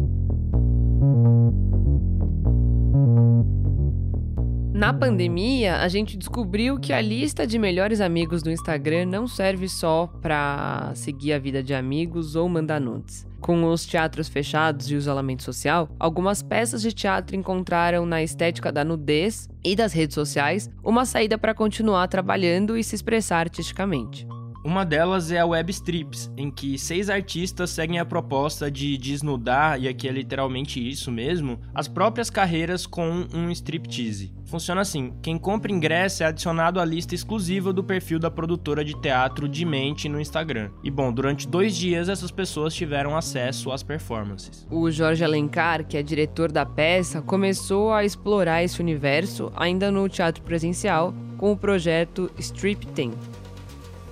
Na 4.73 4.93
pandemia, 4.93 5.81
a 5.81 5.89
gente 5.89 6.15
descobriu 6.15 6.79
que 6.79 6.93
a 6.93 7.01
lista 7.01 7.45
de 7.45 7.59
melhores 7.59 7.99
amigos 7.99 8.41
do 8.41 8.49
Instagram 8.49 9.07
não 9.07 9.27
serve 9.27 9.67
só 9.67 10.07
para 10.21 10.93
seguir 10.95 11.33
a 11.33 11.39
vida 11.39 11.61
de 11.61 11.73
amigos 11.73 12.37
ou 12.37 12.47
mandar 12.47 12.79
nudes. 12.79 13.27
Com 13.43 13.65
os 13.65 13.85
teatros 13.85 14.29
fechados 14.29 14.89
e 14.89 14.95
o 14.95 14.97
isolamento 14.97 15.43
social, 15.43 15.89
algumas 15.99 16.41
peças 16.41 16.81
de 16.81 16.93
teatro 16.93 17.35
encontraram 17.35 18.05
na 18.05 18.23
estética 18.23 18.71
da 18.71 18.85
nudez 18.85 19.49
e 19.61 19.75
das 19.75 19.91
redes 19.91 20.15
sociais 20.15 20.69
uma 20.81 21.05
saída 21.05 21.37
para 21.37 21.53
continuar 21.53 22.07
trabalhando 22.07 22.77
e 22.77 22.83
se 22.85 22.95
expressar 22.95 23.39
artisticamente. 23.39 24.25
Uma 24.63 24.85
delas 24.85 25.29
é 25.29 25.39
a 25.39 25.45
Web 25.45 25.71
Strips, 25.71 26.31
em 26.37 26.49
que 26.49 26.77
seis 26.77 27.09
artistas 27.09 27.69
seguem 27.69 27.99
a 27.99 28.05
proposta 28.05 28.71
de 28.71 28.97
desnudar, 28.97 29.77
e 29.81 29.89
aqui 29.89 30.07
é 30.07 30.11
literalmente 30.11 30.79
isso 30.79 31.11
mesmo, 31.11 31.59
as 31.75 31.89
próprias 31.89 32.29
carreiras 32.29 32.85
com 32.85 33.27
um 33.33 33.51
striptease. 33.51 34.33
Funciona 34.45 34.79
assim: 34.79 35.13
quem 35.21 35.37
compra 35.37 35.69
ingresso 35.69 36.23
é 36.23 36.27
adicionado 36.27 36.79
à 36.79 36.85
lista 36.85 37.13
exclusiva 37.13 37.73
do 37.73 37.83
perfil 37.83 38.19
da 38.19 38.31
produtora 38.31 38.85
de 38.85 38.93
teatro 39.01 39.49
de 39.49 39.65
mente 39.65 40.07
no 40.07 40.19
Instagram. 40.19 40.69
E 40.81 40.89
bom, 40.89 41.11
durante 41.11 41.45
dois 41.45 41.75
dias 41.75 42.07
essas 42.07 42.31
pessoas 42.31 42.73
tiveram 42.73 43.17
acesso 43.17 43.69
às 43.69 43.83
performances. 43.83 44.65
O 44.71 44.89
Jorge 44.89 45.25
Alencar, 45.25 45.85
que 45.85 45.97
é 45.97 46.03
diretor 46.03 46.51
da 46.51 46.65
peça, 46.65 47.21
começou 47.21 47.91
a 47.91 48.05
explorar 48.05 48.63
esse 48.63 48.79
universo 48.79 49.51
ainda 49.57 49.91
no 49.91 50.07
teatro 50.07 50.41
presencial 50.41 51.13
com 51.37 51.51
o 51.51 51.57
projeto 51.57 52.31
Strip 52.37 52.87
Tem. 52.87 53.11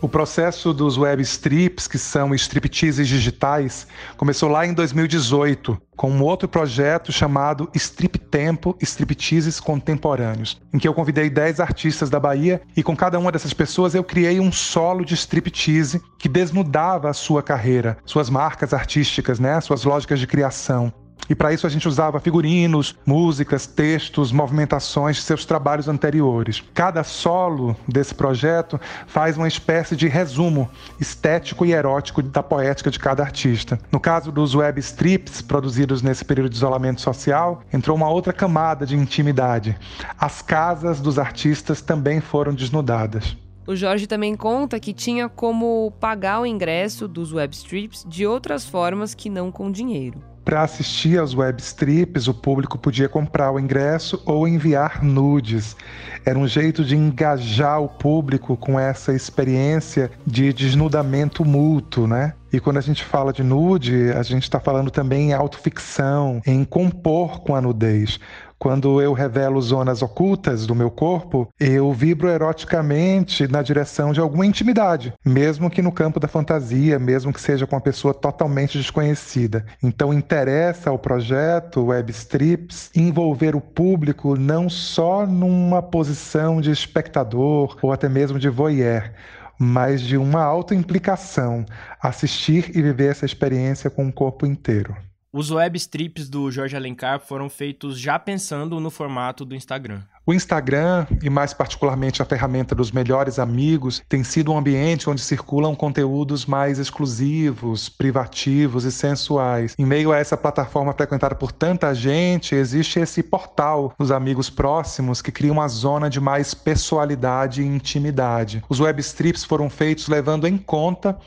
O 0.02 0.10
processo 0.10 0.74
dos 0.74 0.98
web 0.98 1.22
strips, 1.22 1.88
que 1.88 2.00
são 2.00 2.34
stripteases 2.34 3.08
digitais, 3.08 3.86
começou 4.18 4.50
lá 4.50 4.66
em 4.66 4.74
2018, 4.74 5.80
com 5.96 6.10
um 6.10 6.24
outro 6.24 6.50
projeto 6.50 7.12
chamado 7.12 7.70
Strip 7.76 8.18
Tempo 8.18 8.76
Stripteases 8.82 9.60
Contemporâneos, 9.60 10.60
em 10.74 10.80
que 10.80 10.88
eu 10.88 10.94
convidei 10.96 11.30
10 11.30 11.60
artistas 11.60 12.10
da 12.10 12.20
Bahia 12.20 12.64
e 12.76 12.82
com 12.82 12.96
cada 12.96 13.20
uma 13.20 13.32
dessas 13.32 13.54
pessoas 13.54 13.94
eu 13.94 14.04
criei 14.04 14.40
um 14.40 14.52
solo 14.52 15.06
de 15.06 15.14
striptease 15.14 16.02
que 16.18 16.28
desnudava 16.28 17.08
a 17.08 17.14
sua 17.14 17.44
carreira, 17.44 17.96
suas 18.04 18.28
marcas 18.28 18.74
artísticas, 18.74 19.40
né, 19.40 19.62
suas 19.62 19.84
lógicas 19.84 20.20
de 20.20 20.26
criação. 20.26 20.92
E 21.30 21.36
para 21.36 21.54
isso 21.54 21.66
a 21.66 21.70
gente 21.70 21.88
usava 21.88 22.20
figurinos, 22.20 22.96
músicas, 23.06 23.66
textos, 23.66 24.32
movimentações 24.32 25.18
de 25.18 25.22
seus 25.22 25.46
trabalhos 25.46 25.88
anteriores. 25.88 26.64
Cada 26.74 27.04
solo 27.04 27.76
desse 27.88 28.14
projeto 28.14 28.80
faz 29.08 29.38
uma 29.38 29.48
espécie 29.48 29.96
de 29.96 30.08
resumo 30.08 30.70
estético 31.00 31.66
e 31.66 31.72
erótico 31.72 32.22
da 32.22 32.44
poética 32.44 32.92
de 32.92 33.00
cada 33.00 33.24
artista. 33.24 33.80
No 33.92 34.00
caso 34.00 34.32
dos 34.32 34.56
web 34.56 34.80
strips 34.80 35.42
produzidos 35.42 36.02
nesse 36.02 36.26
período 36.26 36.50
de 36.50 36.56
isolamento 36.56 37.02
social, 37.02 37.62
entrou 37.72 37.96
uma 37.96 38.10
outra 38.10 38.34
camada 38.34 38.86
de 38.86 38.96
intimidade. 38.96 39.78
As 40.18 40.42
casas 40.42 41.00
dos 41.00 41.18
artistas 41.18 41.82
também 41.82 42.20
foram 42.20 42.54
desnudadas. 42.54 43.38
O 43.68 43.76
Jorge 43.76 44.08
também 44.08 44.36
conta 44.36 44.80
que 44.80 44.92
tinha 44.92 45.30
como 45.30 45.94
pagar 46.00 46.42
o 46.42 46.46
ingresso 46.46 47.08
dos 47.08 47.32
web 47.32 47.56
strips 47.56 48.04
de 48.08 48.26
outras 48.26 48.66
formas 48.66 49.14
que 49.14 49.30
não 49.30 49.52
com 49.52 49.72
dinheiro. 49.72 50.22
Para 50.52 50.64
assistir 50.64 51.18
aos 51.18 51.34
web 51.34 51.62
strips, 51.62 52.28
o 52.28 52.34
público 52.34 52.78
podia 52.78 53.08
comprar 53.08 53.54
o 53.54 53.58
ingresso 53.58 54.22
ou 54.26 54.46
enviar 54.46 55.02
nudes. 55.02 55.78
Era 56.26 56.38
um 56.38 56.46
jeito 56.46 56.84
de 56.84 56.94
engajar 56.94 57.82
o 57.82 57.88
público 57.88 58.58
com 58.58 58.78
essa 58.78 59.14
experiência 59.14 60.12
de 60.28 60.52
desnudamento 60.52 61.46
mútuo, 61.46 62.06
né? 62.06 62.34
E 62.52 62.60
quando 62.60 62.76
a 62.76 62.82
gente 62.82 63.02
fala 63.02 63.32
de 63.32 63.44
nude, 63.44 64.12
a 64.12 64.24
gente 64.24 64.44
está 64.44 64.60
falando 64.60 64.92
também 64.92 65.30
em 65.30 65.34
autoficção, 65.34 66.42
em 66.46 66.66
compor 66.66 67.40
com 67.40 67.56
a 67.56 67.62
nudez. 67.62 68.20
Quando 68.62 69.02
eu 69.02 69.12
revelo 69.12 69.60
zonas 69.60 70.04
ocultas 70.04 70.68
do 70.68 70.76
meu 70.76 70.92
corpo, 70.92 71.50
eu 71.60 71.92
vibro 71.92 72.30
eroticamente 72.30 73.48
na 73.48 73.64
direção 73.64 74.14
de 74.14 74.20
alguma 74.20 74.46
intimidade, 74.46 75.16
mesmo 75.26 75.68
que 75.68 75.82
no 75.82 75.92
campo 75.92 76.20
da 76.20 76.28
fantasia, 76.28 77.00
mesmo 77.00 77.34
que 77.34 77.42
seja 77.42 77.66
com 77.66 77.76
uma 77.76 77.82
pessoa 77.82 78.14
totalmente 78.14 78.78
desconhecida. 78.78 79.66
Então 79.82 80.14
interessa 80.14 80.92
ao 80.92 81.00
projeto 81.00 81.86
Web 81.86 82.12
Strips 82.12 82.92
envolver 82.96 83.56
o 83.56 83.62
público 83.62 84.38
não 84.38 84.70
só 84.70 85.26
numa 85.26 85.82
posição 85.82 86.62
de 86.62 86.70
espectador 86.70 87.76
ou 87.82 87.92
até 87.92 88.08
mesmo 88.08 88.38
de 88.38 88.48
voyeur, 88.48 89.12
mas 89.58 90.02
de 90.02 90.18
uma 90.18 90.44
autoimplicação, 90.44 91.66
assistir 92.00 92.70
e 92.78 92.82
viver 92.84 93.10
essa 93.10 93.26
experiência 93.26 93.90
com 93.90 94.08
o 94.08 94.14
corpo 94.14 94.46
inteiro. 94.46 94.96
Os 95.34 95.50
web 95.50 95.78
strips 95.78 96.28
do 96.28 96.52
Jorge 96.52 96.76
Alencar 96.76 97.22
foram 97.22 97.50
feitos 97.50 97.98
já 97.98 98.20
pensando 98.20 98.82
no 98.82 98.92
formato 98.92 99.46
do 99.46 99.56
Instagram. 99.56 100.02
O 100.26 100.34
Instagram, 100.34 101.08
e 101.24 101.30
mais 101.30 101.54
particularmente 101.54 102.22
a 102.22 102.26
ferramenta 102.26 102.76
dos 102.76 102.92
melhores 102.92 103.40
amigos, 103.40 104.04
tem 104.10 104.26
sido 104.26 104.52
um 104.52 104.58
ambiente 104.58 105.10
onde 105.10 105.22
circulam 105.22 105.74
conteúdos 105.74 106.46
mais 106.46 106.80
exclusivos, 106.80 107.88
privativos 107.88 108.84
e 108.84 108.92
sensuais. 108.92 109.74
Em 109.80 109.86
meio 109.86 110.12
a 110.12 110.18
essa 110.18 110.36
plataforma 110.36 110.92
frequentada 110.92 111.34
por 111.34 111.54
tanta 111.54 111.96
gente, 111.96 112.54
existe 112.54 113.00
esse 113.00 113.24
portal 113.24 113.94
dos 113.98 114.12
amigos 114.12 114.50
próximos 114.50 115.22
que 115.22 115.32
cria 115.32 115.54
uma 115.54 115.70
zona 115.70 116.10
de 116.10 116.20
mais 116.20 116.54
pessoalidade 116.54 117.62
e 117.62 117.66
intimidade. 117.66 118.62
Os 118.68 118.82
web 118.82 119.00
strips 119.00 119.46
foram 119.46 119.70
feitos 119.70 120.10
levando 120.10 120.46
em 120.46 120.58
conta 120.58 121.18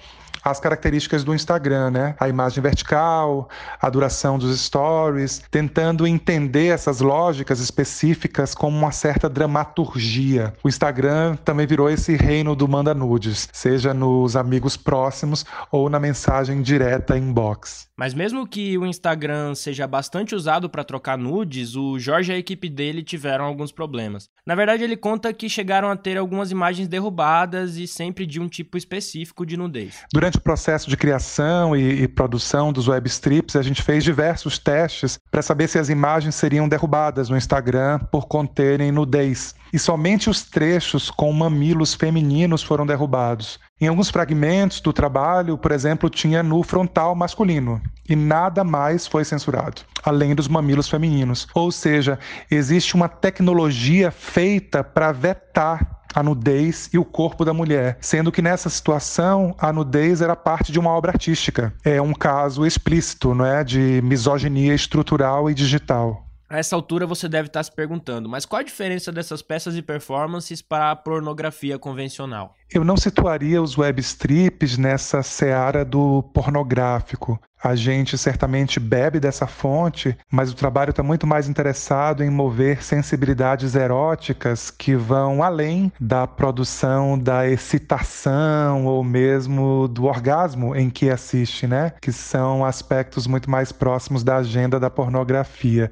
as 0.44 0.60
características 0.60 1.24
do 1.24 1.34
Instagram, 1.34 1.90
né? 1.90 2.14
A 2.20 2.28
imagem 2.28 2.62
vertical, 2.62 3.48
a 3.80 3.88
duração 3.88 4.38
dos 4.38 4.60
stories, 4.60 5.42
tentando 5.50 6.06
entender 6.06 6.66
essas 6.66 7.00
lógicas 7.00 7.60
específicas 7.60 8.54
como 8.54 8.76
uma 8.76 8.92
certa 8.92 9.28
dramaturgia. 9.28 10.52
O 10.62 10.68
Instagram 10.68 11.36
também 11.36 11.66
virou 11.66 11.88
esse 11.88 12.14
reino 12.16 12.54
do 12.54 12.68
manda 12.68 12.94
nudes, 12.94 13.48
seja 13.52 13.94
nos 13.94 14.36
amigos 14.36 14.76
próximos 14.76 15.46
ou 15.70 15.88
na 15.88 15.98
mensagem 15.98 16.60
direta 16.60 17.16
inbox. 17.16 17.88
Mas 17.96 18.12
mesmo 18.12 18.46
que 18.46 18.76
o 18.76 18.84
Instagram 18.84 19.54
seja 19.54 19.86
bastante 19.86 20.34
usado 20.34 20.68
para 20.68 20.82
trocar 20.82 21.16
nudes, 21.16 21.76
o 21.76 21.96
Jorge 21.98 22.32
e 22.32 22.34
a 22.34 22.38
equipe 22.38 22.68
dele 22.68 23.04
tiveram 23.04 23.44
alguns 23.44 23.70
problemas. 23.70 24.28
Na 24.44 24.56
verdade, 24.56 24.82
ele 24.82 24.96
conta 24.96 25.32
que 25.32 25.48
chegaram 25.48 25.88
a 25.88 25.96
ter 25.96 26.18
algumas 26.18 26.50
imagens 26.50 26.88
derrubadas 26.88 27.76
e 27.76 27.86
sempre 27.86 28.26
de 28.26 28.40
um 28.40 28.48
tipo 28.48 28.76
específico 28.76 29.46
de 29.46 29.56
nudez. 29.56 30.02
Durante 30.12 30.33
o 30.34 30.40
processo 30.40 30.88
de 30.88 30.96
criação 30.96 31.76
e, 31.76 32.02
e 32.02 32.08
produção 32.08 32.72
dos 32.72 32.88
web 32.88 33.06
strips, 33.08 33.56
a 33.56 33.62
gente 33.62 33.82
fez 33.82 34.02
diversos 34.02 34.58
testes 34.58 35.18
para 35.30 35.42
saber 35.42 35.68
se 35.68 35.78
as 35.78 35.88
imagens 35.88 36.34
seriam 36.34 36.68
derrubadas 36.68 37.28
no 37.28 37.36
Instagram 37.36 37.98
por 38.10 38.26
conterem 38.26 38.92
nudez. 38.92 39.54
E 39.72 39.78
somente 39.78 40.30
os 40.30 40.42
trechos 40.42 41.10
com 41.10 41.32
mamilos 41.32 41.94
femininos 41.94 42.62
foram 42.62 42.86
derrubados. 42.86 43.58
Em 43.80 43.88
alguns 43.88 44.08
fragmentos 44.08 44.80
do 44.80 44.92
trabalho, 44.92 45.58
por 45.58 45.72
exemplo, 45.72 46.08
tinha 46.08 46.42
nu 46.42 46.62
frontal 46.62 47.14
masculino 47.14 47.82
e 48.08 48.14
nada 48.14 48.62
mais 48.62 49.06
foi 49.06 49.24
censurado, 49.24 49.82
além 50.04 50.34
dos 50.34 50.46
mamilos 50.46 50.88
femininos. 50.88 51.48
Ou 51.54 51.72
seja, 51.72 52.18
existe 52.50 52.94
uma 52.94 53.08
tecnologia 53.08 54.10
feita 54.10 54.84
para 54.84 55.10
vetar 55.10 56.03
a 56.14 56.22
nudez 56.22 56.88
e 56.92 56.98
o 56.98 57.04
corpo 57.04 57.44
da 57.44 57.52
mulher, 57.52 57.98
sendo 58.00 58.30
que 58.30 58.40
nessa 58.40 58.70
situação 58.70 59.54
a 59.58 59.72
nudez 59.72 60.20
era 60.20 60.36
parte 60.36 60.70
de 60.70 60.78
uma 60.78 60.90
obra 60.90 61.12
artística. 61.12 61.74
É 61.84 62.00
um 62.00 62.12
caso 62.12 62.64
explícito, 62.64 63.34
não 63.34 63.44
é, 63.44 63.64
de 63.64 64.00
misoginia 64.02 64.74
estrutural 64.74 65.50
e 65.50 65.54
digital. 65.54 66.24
A 66.48 66.58
essa 66.58 66.76
altura 66.76 67.06
você 67.06 67.28
deve 67.28 67.48
estar 67.48 67.62
se 67.62 67.74
perguntando, 67.74 68.28
mas 68.28 68.44
qual 68.44 68.60
a 68.60 68.62
diferença 68.62 69.10
dessas 69.10 69.42
peças 69.42 69.76
e 69.76 69.82
performances 69.82 70.62
para 70.62 70.90
a 70.90 70.96
pornografia 70.96 71.78
convencional? 71.78 72.54
Eu 72.72 72.84
não 72.84 72.96
situaria 72.96 73.60
os 73.60 73.76
web 73.76 74.00
strips 74.00 74.76
nessa 74.76 75.22
seara 75.22 75.84
do 75.84 76.22
pornográfico. 76.34 77.40
A 77.64 77.74
gente 77.74 78.18
certamente 78.18 78.78
bebe 78.78 79.18
dessa 79.18 79.46
fonte, 79.46 80.14
mas 80.30 80.52
o 80.52 80.54
trabalho 80.54 80.90
está 80.90 81.02
muito 81.02 81.26
mais 81.26 81.48
interessado 81.48 82.22
em 82.22 82.28
mover 82.28 82.84
sensibilidades 82.84 83.74
eróticas 83.74 84.70
que 84.70 84.94
vão 84.94 85.42
além 85.42 85.90
da 85.98 86.26
produção 86.26 87.18
da 87.18 87.48
excitação 87.48 88.84
ou 88.84 89.02
mesmo 89.02 89.88
do 89.88 90.04
orgasmo 90.04 90.76
em 90.76 90.90
que 90.90 91.08
assiste, 91.08 91.66
né? 91.66 91.94
Que 92.02 92.12
são 92.12 92.66
aspectos 92.66 93.26
muito 93.26 93.48
mais 93.50 93.72
próximos 93.72 94.22
da 94.22 94.36
agenda 94.36 94.78
da 94.78 94.90
pornografia. 94.90 95.90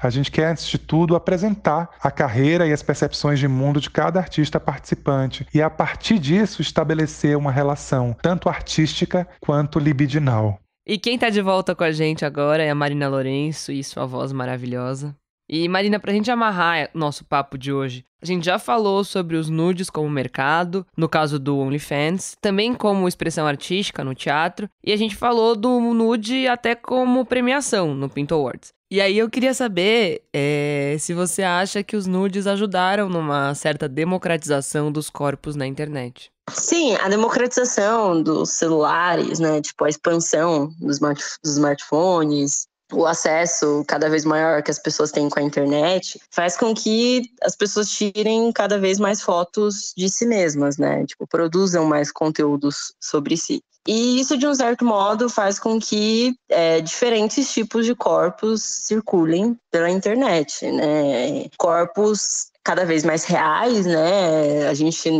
A 0.00 0.10
gente 0.10 0.30
quer, 0.30 0.52
antes 0.52 0.68
de 0.68 0.78
tudo, 0.78 1.16
apresentar 1.16 1.90
a 2.00 2.12
carreira 2.12 2.64
e 2.64 2.72
as 2.72 2.84
percepções 2.84 3.40
de 3.40 3.48
mundo 3.48 3.80
de 3.80 3.90
cada 3.90 4.20
artista 4.20 4.60
participante 4.60 5.44
e, 5.52 5.60
a 5.60 5.68
partir 5.68 6.20
disso, 6.20 6.62
estabelecer 6.62 7.36
uma 7.36 7.50
relação 7.50 8.16
tanto 8.22 8.48
artística 8.48 9.26
quanto 9.40 9.80
libidinal. 9.80 10.60
E 10.90 10.96
quem 10.96 11.18
tá 11.18 11.28
de 11.28 11.42
volta 11.42 11.74
com 11.74 11.84
a 11.84 11.92
gente 11.92 12.24
agora 12.24 12.62
é 12.62 12.70
a 12.70 12.74
Marina 12.74 13.10
Lourenço 13.10 13.70
e 13.70 13.84
sua 13.84 14.06
voz 14.06 14.32
maravilhosa. 14.32 15.14
E 15.46 15.68
Marina, 15.68 16.00
pra 16.00 16.14
gente 16.14 16.30
amarrar 16.30 16.88
nosso 16.94 17.26
papo 17.26 17.58
de 17.58 17.70
hoje, 17.70 18.06
a 18.22 18.24
gente 18.24 18.46
já 18.46 18.58
falou 18.58 19.04
sobre 19.04 19.36
os 19.36 19.50
nudes 19.50 19.90
como 19.90 20.08
mercado, 20.08 20.86
no 20.96 21.06
caso 21.06 21.38
do 21.38 21.58
OnlyFans, 21.58 22.36
também 22.40 22.72
como 22.72 23.06
expressão 23.06 23.46
artística 23.46 24.02
no 24.02 24.14
teatro, 24.14 24.66
e 24.82 24.90
a 24.90 24.96
gente 24.96 25.14
falou 25.14 25.54
do 25.54 25.78
nude 25.78 26.48
até 26.48 26.74
como 26.74 27.26
premiação 27.26 27.94
no 27.94 28.08
Pinto 28.08 28.34
Awards. 28.34 28.72
E 28.90 29.02
aí 29.02 29.18
eu 29.18 29.28
queria 29.28 29.52
saber 29.52 30.22
é, 30.32 30.96
se 30.98 31.12
você 31.12 31.42
acha 31.42 31.82
que 31.82 31.94
os 31.94 32.06
nudes 32.06 32.46
ajudaram 32.46 33.06
numa 33.06 33.54
certa 33.54 33.86
democratização 33.86 34.90
dos 34.90 35.10
corpos 35.10 35.54
na 35.54 35.66
internet. 35.66 36.32
Sim, 36.50 36.96
a 36.96 37.08
democratização 37.08 38.22
dos 38.22 38.52
celulares, 38.52 39.38
né? 39.38 39.60
Tipo, 39.60 39.84
a 39.84 39.90
expansão 39.90 40.72
dos, 40.80 40.98
dos 40.98 41.52
smartphones, 41.52 42.66
o 42.92 43.06
acesso 43.06 43.84
cada 43.86 44.08
vez 44.08 44.24
maior 44.24 44.62
que 44.62 44.70
as 44.70 44.78
pessoas 44.78 45.10
têm 45.10 45.28
com 45.28 45.38
a 45.38 45.42
internet 45.42 46.20
faz 46.30 46.56
com 46.56 46.74
que 46.74 47.22
as 47.42 47.54
pessoas 47.54 47.90
tirem 47.90 48.50
cada 48.52 48.78
vez 48.78 48.98
mais 48.98 49.20
fotos 49.20 49.92
de 49.96 50.08
si 50.08 50.26
mesmas, 50.26 50.78
né? 50.78 51.04
Tipo, 51.06 51.26
produzam 51.26 51.84
mais 51.84 52.10
conteúdos 52.10 52.94
sobre 53.00 53.36
si. 53.36 53.62
E 53.86 54.20
isso, 54.20 54.36
de 54.36 54.46
um 54.46 54.54
certo 54.54 54.84
modo, 54.84 55.30
faz 55.30 55.58
com 55.58 55.80
que 55.80 56.34
é, 56.50 56.78
diferentes 56.80 57.50
tipos 57.50 57.86
de 57.86 57.94
corpos 57.94 58.62
circulem 58.62 59.58
pela 59.70 59.88
internet, 59.88 60.70
né? 60.70 61.46
Corpos 61.56 62.47
cada 62.68 62.84
vez 62.84 63.02
mais 63.02 63.24
reais, 63.24 63.86
né? 63.86 64.68
A 64.68 64.74
gente 64.74 65.10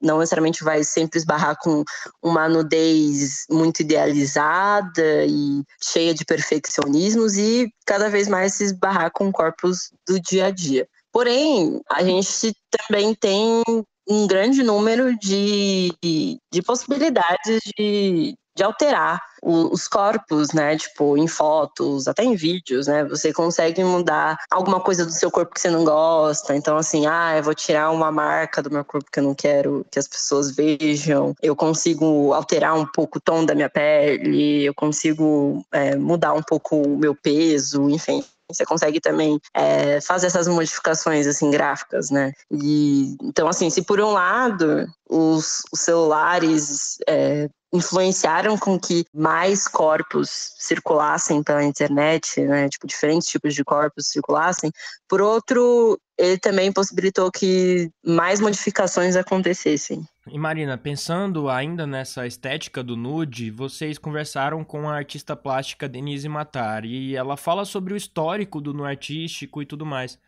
não 0.00 0.18
necessariamente 0.18 0.62
vai 0.62 0.84
sempre 0.84 1.18
esbarrar 1.18 1.56
com 1.60 1.82
uma 2.22 2.48
nudez 2.48 3.46
muito 3.50 3.80
idealizada 3.80 5.26
e 5.26 5.64
cheia 5.82 6.14
de 6.14 6.24
perfeccionismos 6.24 7.36
e 7.36 7.68
cada 7.84 8.08
vez 8.08 8.28
mais 8.28 8.54
se 8.54 8.62
esbarrar 8.62 9.10
com 9.10 9.32
corpos 9.32 9.90
do 10.06 10.20
dia 10.20 10.46
a 10.46 10.50
dia. 10.52 10.86
Porém, 11.10 11.80
a 11.90 12.04
gente 12.04 12.54
também 12.70 13.12
tem 13.12 13.60
um 14.08 14.26
grande 14.28 14.62
número 14.62 15.18
de, 15.18 15.92
de 16.00 16.62
possibilidades 16.62 17.58
de, 17.76 18.36
de 18.56 18.62
alterar 18.62 19.20
os 19.42 19.86
corpos, 19.86 20.52
né? 20.52 20.76
Tipo, 20.76 21.18
em 21.18 21.28
fotos, 21.28 22.08
até 22.08 22.24
em 22.24 22.34
vídeos, 22.34 22.86
né? 22.86 23.04
Você 23.04 23.32
consegue 23.32 23.84
mudar 23.84 24.38
alguma 24.50 24.80
coisa 24.80 25.04
do 25.04 25.12
seu 25.12 25.30
corpo 25.30 25.54
que 25.54 25.60
você 25.60 25.70
não 25.70 25.84
gosta. 25.84 26.56
Então, 26.56 26.76
assim, 26.76 27.06
ah, 27.06 27.36
eu 27.36 27.42
vou 27.42 27.54
tirar 27.54 27.90
uma 27.90 28.10
marca 28.10 28.62
do 28.62 28.70
meu 28.70 28.84
corpo 28.84 29.10
que 29.12 29.20
eu 29.20 29.24
não 29.24 29.34
quero 29.34 29.84
que 29.90 29.98
as 29.98 30.08
pessoas 30.08 30.50
vejam. 30.50 31.34
Eu 31.42 31.54
consigo 31.54 32.32
alterar 32.32 32.74
um 32.74 32.86
pouco 32.86 33.18
o 33.18 33.20
tom 33.20 33.44
da 33.44 33.54
minha 33.54 33.68
pele, 33.68 34.64
eu 34.64 34.74
consigo 34.74 35.64
é, 35.70 35.96
mudar 35.96 36.32
um 36.32 36.42
pouco 36.42 36.76
o 36.76 36.96
meu 36.96 37.14
peso, 37.14 37.90
enfim. 37.90 38.24
Você 38.50 38.64
consegue 38.64 39.00
também 39.00 39.40
é, 39.54 40.00
fazer 40.00 40.26
essas 40.26 40.46
modificações 40.46 41.26
assim 41.26 41.50
gráficas, 41.50 42.10
né? 42.10 42.32
E 42.50 43.16
então 43.22 43.48
assim, 43.48 43.70
se 43.70 43.82
por 43.82 44.00
um 44.00 44.12
lado 44.12 44.86
os, 45.08 45.62
os 45.72 45.80
celulares 45.80 46.98
é, 47.08 47.48
influenciaram 47.74 48.56
com 48.56 48.78
que 48.78 49.04
mais 49.12 49.66
corpos 49.66 50.54
circulassem 50.58 51.42
pela 51.42 51.64
internet, 51.64 52.40
né? 52.42 52.68
Tipo, 52.68 52.86
diferentes 52.86 53.28
tipos 53.28 53.52
de 53.52 53.64
corpos 53.64 54.08
circulassem. 54.08 54.70
Por 55.08 55.20
outro, 55.20 55.98
ele 56.18 56.38
também 56.38 56.72
possibilitou 56.72 57.30
que 57.30 57.90
mais 58.04 58.40
modificações 58.40 59.16
acontecessem. 59.16 60.06
E 60.30 60.38
Marina, 60.38 60.78
pensando 60.78 61.50
ainda 61.50 61.86
nessa 61.86 62.26
estética 62.26 62.82
do 62.82 62.96
nude, 62.96 63.50
vocês 63.50 63.98
conversaram 63.98 64.64
com 64.64 64.88
a 64.88 64.96
artista 64.96 65.36
plástica 65.36 65.88
Denise 65.88 66.28
Matar 66.28 66.84
e 66.84 67.14
ela 67.14 67.36
fala 67.36 67.64
sobre 67.64 67.92
o 67.92 67.96
histórico 67.96 68.60
do 68.60 68.72
nu 68.72 68.84
artístico 68.84 69.60
e 69.60 69.66
tudo 69.66 69.84
mais. 69.84 70.18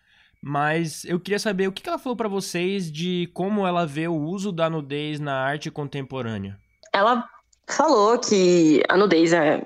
Mas 0.43 1.05
eu 1.05 1.19
queria 1.19 1.39
saber 1.39 1.67
o 1.67 1.73
que 1.73 1.89
ela 1.89 1.99
falou 1.99 2.17
para 2.17 2.29
vocês 2.29 2.93
de 2.93 3.31
como 3.33 3.67
ela 3.67 3.87
vê 3.87 4.07
o 4.07 4.15
uso 4.15 4.53
da 4.53 4.69
nudez 4.69 5.19
na 5.19 5.35
arte 5.35 5.71
contemporânea. 5.71 6.59
Ela 6.93 7.25
falou 7.69 8.19
que 8.19 8.83
a 8.89 8.97
nudez 8.97 9.33
é, 9.33 9.65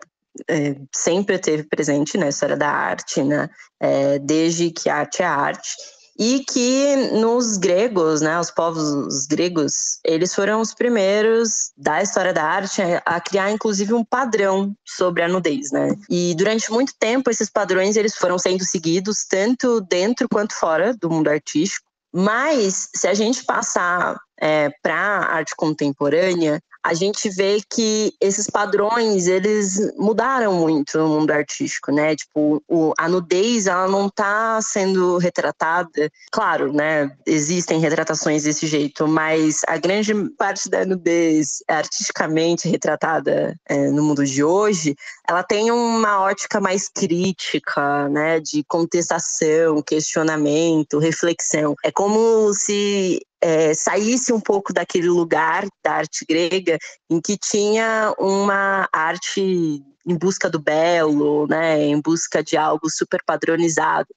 é, 0.49 0.77
sempre 0.95 1.39
teve 1.39 1.65
presente 1.65 2.17
na 2.17 2.29
história 2.29 2.57
da 2.57 2.69
arte, 2.69 3.23
né? 3.23 3.49
É, 3.81 4.19
desde 4.21 4.71
que 4.71 4.89
arte 4.89 5.23
é 5.23 5.27
arte. 5.27 5.77
E 6.23 6.45
que 6.45 6.97
nos 7.13 7.57
gregos, 7.57 8.21
né, 8.21 8.39
os 8.39 8.51
povos 8.51 9.25
gregos, 9.25 9.99
eles 10.05 10.35
foram 10.35 10.61
os 10.61 10.75
primeiros 10.75 11.73
da 11.75 12.03
história 12.03 12.31
da 12.31 12.45
arte 12.45 12.83
a 13.07 13.19
criar, 13.19 13.51
inclusive, 13.51 13.95
um 13.95 14.05
padrão 14.05 14.75
sobre 14.87 15.23
a 15.23 15.29
nudez, 15.29 15.73
né? 15.73 15.97
E 16.11 16.35
durante 16.35 16.71
muito 16.71 16.93
tempo 17.01 17.31
esses 17.31 17.49
padrões 17.49 17.97
eles 17.97 18.15
foram 18.15 18.39
sendo 18.39 18.63
seguidos 18.65 19.25
tanto 19.27 19.81
dentro 19.81 20.29
quanto 20.29 20.55
fora 20.55 20.95
do 20.95 21.09
mundo 21.09 21.29
artístico. 21.29 21.89
Mas 22.13 22.91
se 22.95 23.09
a 23.09 23.15
gente 23.15 23.43
passar 23.45 24.21
é, 24.39 24.69
para 24.83 24.95
a 24.95 25.37
arte 25.37 25.55
contemporânea, 25.57 26.61
a 26.83 26.95
gente 26.95 27.29
vê 27.29 27.61
que 27.69 28.13
esses 28.21 28.49
padrões 28.49 29.27
eles 29.27 29.79
mudaram 29.97 30.55
muito 30.55 30.99
no 30.99 31.09
mundo 31.09 31.31
artístico, 31.31 31.93
né? 31.93 32.17
Tipo, 32.17 32.63
o, 32.67 32.93
a 32.99 33.09
nudez 33.09 33.67
ela 33.67 33.87
não 33.87 34.07
está 34.07 34.61
sendo 34.63 35.19
retratada. 35.19 36.11
Claro, 36.33 36.73
né? 36.73 37.11
Existem 37.27 37.81
retratações 37.81 38.45
desse 38.45 38.67
jeito, 38.67 39.07
mas 39.07 39.61
a 39.69 39.77
grande 39.77 40.15
parte 40.39 40.71
da 40.71 40.85
nudez 40.87 41.63
artisticamente 41.69 42.69
retratada 42.69 43.55
é, 43.69 43.91
no 43.91 44.03
mundo 44.03 44.25
de 44.25 44.43
hoje, 44.43 44.97
ela 45.29 45.43
tem 45.43 45.71
uma 45.71 46.21
ótica 46.21 46.61
mais 46.61 46.89
crítica, 46.89 48.09
né? 48.09 48.41
De 48.41 48.65
contestação, 48.65 49.83
questionamento, 49.83 50.99
reflexão. 50.99 51.75
É 51.85 51.93
como 51.93 52.53
se 52.55 53.21
é, 53.43 53.75
saísse 53.75 54.33
um 54.33 54.41
pouco 54.41 54.73
daquele 54.73 55.09
lugar 55.09 55.67
da 55.83 55.93
arte 55.93 56.25
grega 56.29 56.79
em 57.09 57.21
que 57.21 57.37
tinha 57.37 58.15
uma 58.19 58.89
arte 58.93 59.83
em 60.07 60.17
busca 60.17 60.49
do 60.49 60.59
belo, 60.59 61.47
né, 61.47 61.83
em 61.83 62.01
busca 62.01 62.43
de 62.43 62.57
algo 62.57 62.91
super 62.91 63.23
padronizado. 63.25 64.09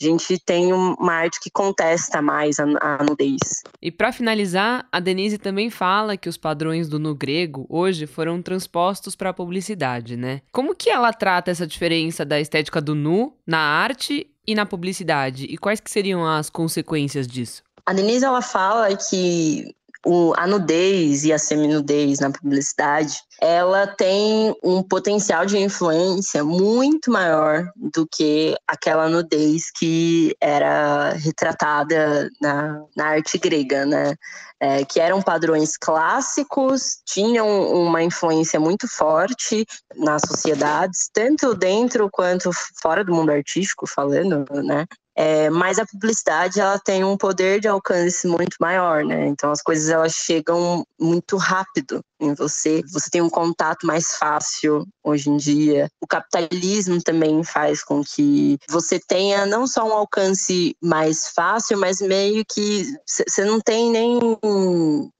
A 0.00 0.04
gente 0.04 0.36
tem 0.44 0.72
uma 0.72 1.12
arte 1.12 1.38
que 1.40 1.48
contesta 1.48 2.20
mais 2.20 2.58
a, 2.58 2.64
a 2.80 3.04
nudez. 3.04 3.62
E 3.80 3.90
para 3.92 4.10
finalizar, 4.10 4.84
a 4.90 4.98
Denise 4.98 5.38
também 5.38 5.70
fala 5.70 6.16
que 6.16 6.28
os 6.28 6.36
padrões 6.36 6.88
do 6.88 6.98
nu 6.98 7.14
grego 7.14 7.66
hoje 7.68 8.06
foram 8.06 8.42
transpostos 8.42 9.14
para 9.14 9.30
a 9.30 9.34
publicidade, 9.34 10.16
né? 10.16 10.40
Como 10.50 10.74
que 10.74 10.90
ela 10.90 11.12
trata 11.12 11.52
essa 11.52 11.66
diferença 11.66 12.24
da 12.24 12.40
estética 12.40 12.80
do 12.80 12.96
nu 12.96 13.36
na 13.46 13.60
arte 13.60 14.28
e 14.44 14.56
na 14.56 14.66
publicidade? 14.66 15.44
E 15.44 15.56
quais 15.56 15.78
que 15.78 15.90
seriam 15.90 16.26
as 16.26 16.50
consequências 16.50 17.28
disso? 17.28 17.62
A 17.84 17.92
Denise 17.92 18.24
ela 18.24 18.42
fala 18.42 18.94
que 18.96 19.74
o, 20.04 20.32
a 20.36 20.46
nudez 20.46 21.24
e 21.24 21.32
a 21.32 21.38
seminudez 21.38 22.18
na 22.18 22.30
publicidade, 22.30 23.18
ela 23.40 23.86
tem 23.86 24.54
um 24.62 24.82
potencial 24.82 25.46
de 25.46 25.58
influência 25.58 26.42
muito 26.44 27.10
maior 27.10 27.70
do 27.76 28.06
que 28.06 28.56
aquela 28.66 29.08
nudez 29.08 29.70
que 29.70 30.34
era 30.40 31.12
retratada 31.12 32.28
na, 32.40 32.82
na 32.96 33.06
arte 33.06 33.38
grega, 33.38 33.86
né? 33.86 34.14
É, 34.60 34.84
que 34.84 35.00
eram 35.00 35.20
padrões 35.20 35.76
clássicos, 35.76 37.00
tinham 37.04 37.48
uma 37.72 38.00
influência 38.00 38.60
muito 38.60 38.86
forte 38.86 39.66
nas 39.96 40.22
sociedades, 40.24 41.10
tanto 41.12 41.52
dentro 41.52 42.08
quanto 42.08 42.48
fora 42.80 43.04
do 43.04 43.12
mundo 43.12 43.30
artístico, 43.30 43.88
falando, 43.88 44.44
né? 44.62 44.86
É, 45.14 45.50
mas 45.50 45.78
a 45.78 45.86
publicidade 45.86 46.58
ela 46.58 46.78
tem 46.78 47.04
um 47.04 47.16
poder 47.16 47.60
de 47.60 47.68
alcance 47.68 48.26
muito 48.26 48.56
maior, 48.58 49.04
né? 49.04 49.26
Então 49.26 49.50
as 49.50 49.62
coisas 49.62 49.90
elas 49.90 50.12
chegam 50.12 50.86
muito 50.98 51.36
rápido 51.36 52.00
em 52.18 52.34
você. 52.34 52.82
Você 52.92 53.10
tem 53.10 53.20
um 53.20 53.28
contato 53.28 53.86
mais 53.86 54.14
fácil 54.14 54.86
hoje 55.04 55.28
em 55.28 55.36
dia. 55.36 55.88
O 56.00 56.06
capitalismo 56.06 57.02
também 57.02 57.44
faz 57.44 57.84
com 57.84 58.02
que 58.02 58.58
você 58.70 58.98
tenha 58.98 59.44
não 59.44 59.66
só 59.66 59.84
um 59.86 59.92
alcance 59.92 60.74
mais 60.82 61.28
fácil, 61.28 61.78
mas 61.78 62.00
meio 62.00 62.44
que 62.44 62.86
você 63.06 63.44
não 63.44 63.60
tem 63.60 63.90
nem, 63.90 64.18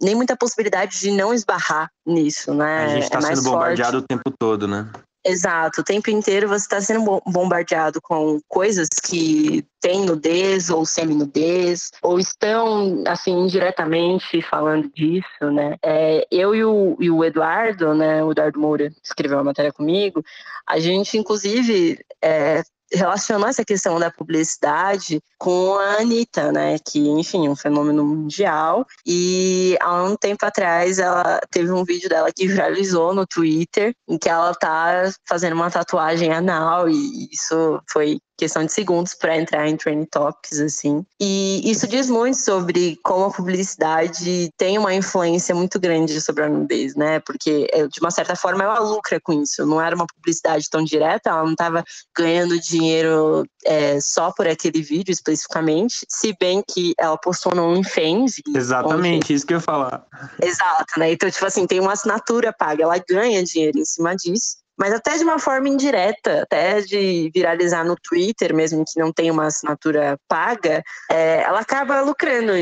nem 0.00 0.14
muita 0.14 0.36
possibilidade 0.36 1.00
de 1.00 1.10
não 1.10 1.34
esbarrar 1.34 1.90
nisso, 2.06 2.54
né? 2.54 2.84
A 2.84 2.88
gente 2.88 3.04
está 3.04 3.18
é 3.18 3.22
sendo 3.22 3.42
bombardeado 3.42 3.98
forte. 3.98 4.04
o 4.04 4.06
tempo 4.06 4.34
todo, 4.38 4.66
né? 4.66 4.88
Exato, 5.24 5.82
o 5.82 5.84
tempo 5.84 6.10
inteiro 6.10 6.48
você 6.48 6.64
está 6.64 6.80
sendo 6.80 7.22
bombardeado 7.24 8.00
com 8.02 8.40
coisas 8.48 8.88
que 8.88 9.64
têm 9.80 10.04
nudez 10.04 10.68
ou 10.68 10.84
semi-nudez, 10.84 11.92
ou 12.02 12.18
estão, 12.18 13.04
assim, 13.06 13.30
indiretamente 13.32 14.42
falando 14.42 14.90
disso, 14.92 15.50
né? 15.52 15.76
É, 15.80 16.26
eu 16.28 16.54
e 16.56 16.64
o, 16.64 16.96
e 16.98 17.08
o, 17.08 17.24
Eduardo, 17.24 17.94
né, 17.94 18.22
o 18.24 18.32
Eduardo 18.32 18.58
Moura, 18.58 18.92
escreveu 19.02 19.38
uma 19.38 19.44
matéria 19.44 19.72
comigo, 19.72 20.24
a 20.66 20.80
gente, 20.80 21.16
inclusive, 21.16 22.00
é, 22.20 22.62
relacionou 22.92 23.48
essa 23.48 23.64
questão 23.64 23.98
da 23.98 24.10
publicidade 24.10 25.20
com 25.38 25.74
a 25.74 26.00
Anitta, 26.00 26.52
né? 26.52 26.76
Que, 26.78 27.00
enfim, 27.08 27.48
um 27.48 27.56
fenômeno 27.56 28.04
mundial. 28.04 28.86
E 29.06 29.76
há 29.80 30.02
um 30.02 30.16
tempo 30.16 30.44
atrás 30.44 30.98
ela 30.98 31.40
teve 31.50 31.70
um 31.72 31.84
vídeo 31.84 32.08
dela 32.08 32.30
que 32.34 32.46
viralizou 32.46 33.14
no 33.14 33.26
Twitter, 33.26 33.94
em 34.08 34.18
que 34.18 34.28
ela 34.28 34.54
tá 34.54 35.10
fazendo 35.28 35.54
uma 35.54 35.70
tatuagem 35.70 36.32
anal, 36.32 36.88
e 36.88 37.28
isso 37.32 37.80
foi 37.90 38.18
questão 38.36 38.64
de 38.64 38.72
segundos 38.72 39.14
para 39.14 39.36
entrar 39.36 39.68
em 39.68 39.76
training 39.76 40.06
topics, 40.06 40.60
assim. 40.60 41.04
E 41.20 41.62
isso 41.64 41.86
diz 41.86 42.08
muito 42.08 42.38
sobre 42.38 42.98
como 43.02 43.26
a 43.26 43.30
publicidade 43.30 44.50
tem 44.56 44.78
uma 44.78 44.94
influência 44.94 45.54
muito 45.54 45.78
grande 45.78 46.20
sobre 46.20 46.44
a 46.44 46.48
nudez, 46.48 46.94
né? 46.94 47.20
Porque, 47.20 47.68
é, 47.72 47.86
de 47.86 48.00
uma 48.00 48.10
certa 48.10 48.34
forma, 48.34 48.64
ela 48.64 48.80
lucra 48.80 49.20
com 49.20 49.32
isso. 49.42 49.64
Não 49.66 49.80
era 49.80 49.94
uma 49.94 50.06
publicidade 50.06 50.68
tão 50.70 50.82
direta, 50.82 51.30
ela 51.30 51.44
não 51.44 51.52
estava 51.52 51.84
ganhando 52.16 52.58
dinheiro 52.60 53.44
é, 53.64 54.00
só 54.00 54.32
por 54.32 54.46
aquele 54.46 54.82
vídeo 54.82 55.12
especificamente, 55.12 56.04
se 56.08 56.34
bem 56.38 56.62
que 56.66 56.94
ela 56.98 57.16
postou 57.16 57.54
no 57.54 57.64
OnlyFans. 57.64 58.34
Exatamente, 58.54 59.26
onde... 59.26 59.34
isso 59.34 59.46
que 59.46 59.54
eu 59.54 59.58
ia 59.58 59.62
falar. 59.62 60.04
Exato, 60.40 60.98
né? 60.98 61.12
Então, 61.12 61.30
tipo 61.30 61.46
assim, 61.46 61.66
tem 61.66 61.80
uma 61.80 61.92
assinatura 61.92 62.52
paga, 62.52 62.82
ela 62.82 62.98
ganha 62.98 63.42
dinheiro 63.44 63.78
em 63.78 63.84
cima 63.84 64.16
disso 64.16 64.61
mas 64.82 64.92
até 64.92 65.16
de 65.16 65.22
uma 65.22 65.38
forma 65.38 65.68
indireta, 65.68 66.42
até 66.42 66.80
de 66.80 67.30
viralizar 67.32 67.84
no 67.84 67.94
Twitter, 67.94 68.52
mesmo 68.52 68.84
que 68.84 68.98
não 68.98 69.12
tenha 69.12 69.32
uma 69.32 69.46
assinatura 69.46 70.18
paga, 70.26 70.82
é, 71.08 71.42
ela 71.42 71.60
acaba 71.60 72.00
lucrando 72.00 72.52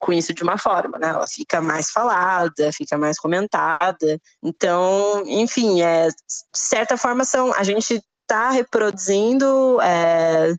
com 0.00 0.10
isso 0.10 0.32
de 0.32 0.42
uma 0.42 0.56
forma, 0.56 0.98
né? 0.98 1.08
Ela 1.10 1.26
fica 1.26 1.60
mais 1.60 1.90
falada, 1.90 2.72
fica 2.72 2.96
mais 2.96 3.18
comentada. 3.18 4.18
Então, 4.42 5.22
enfim, 5.26 5.82
é, 5.82 6.08
de 6.08 6.14
certa 6.54 6.96
forma 6.96 7.26
são 7.26 7.52
a 7.52 7.62
gente 7.62 8.02
está 8.22 8.48
reproduzindo 8.48 9.78
é, 9.82 10.54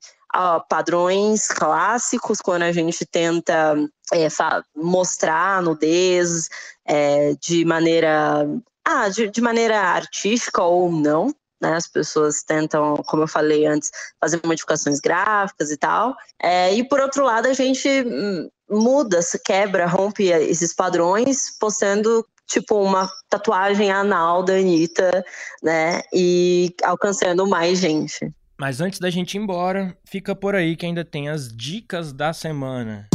padrões 0.70 1.48
clássicos 1.48 2.38
quando 2.42 2.62
a 2.62 2.72
gente 2.72 3.04
tenta 3.08 3.76
é, 4.14 4.28
mostrar 4.76 5.58
a 5.58 5.62
nudez 5.64 6.48
é, 6.86 7.34
de 7.42 7.66
maneira 7.66 8.48
ah, 8.88 9.10
de, 9.10 9.30
de 9.30 9.42
maneira 9.42 9.78
artística 9.78 10.64
ou 10.64 10.90
não, 10.90 11.36
né? 11.62 11.74
As 11.74 11.88
pessoas 11.88 12.42
tentam, 12.42 12.96
como 13.06 13.24
eu 13.24 13.28
falei 13.28 13.66
antes, 13.66 13.92
fazer 14.20 14.40
modificações 14.46 15.02
gráficas 15.02 15.72
e 15.72 15.78
tal. 15.78 16.16
É, 16.42 16.74
e 16.74 16.88
por 16.88 17.02
outro 17.02 17.26
lado, 17.26 17.50
a 17.50 17.54
gente 17.54 17.88
hum, 17.90 18.50
muda, 18.70 19.22
se 19.22 19.38
quebra, 19.44 19.88
rompe 19.88 20.28
esses 20.30 20.74
padrões, 20.74 21.58
postando 21.60 22.26
tipo 22.48 22.82
uma 22.82 23.12
tatuagem 23.30 23.92
anal 23.92 24.42
da 24.42 24.54
Anitta, 24.54 25.26
né? 25.62 26.02
E 26.14 26.74
alcançando 26.82 27.46
mais 27.46 27.80
gente. 27.80 28.32
Mas 28.58 28.80
antes 28.80 29.00
da 29.00 29.10
gente 29.10 29.36
ir 29.36 29.42
embora, 29.42 29.96
fica 30.06 30.34
por 30.34 30.56
aí 30.56 30.78
que 30.78 30.86
ainda 30.86 31.04
tem 31.04 31.28
as 31.28 31.50
dicas 31.50 32.14
da 32.14 32.32
semana. 32.32 33.08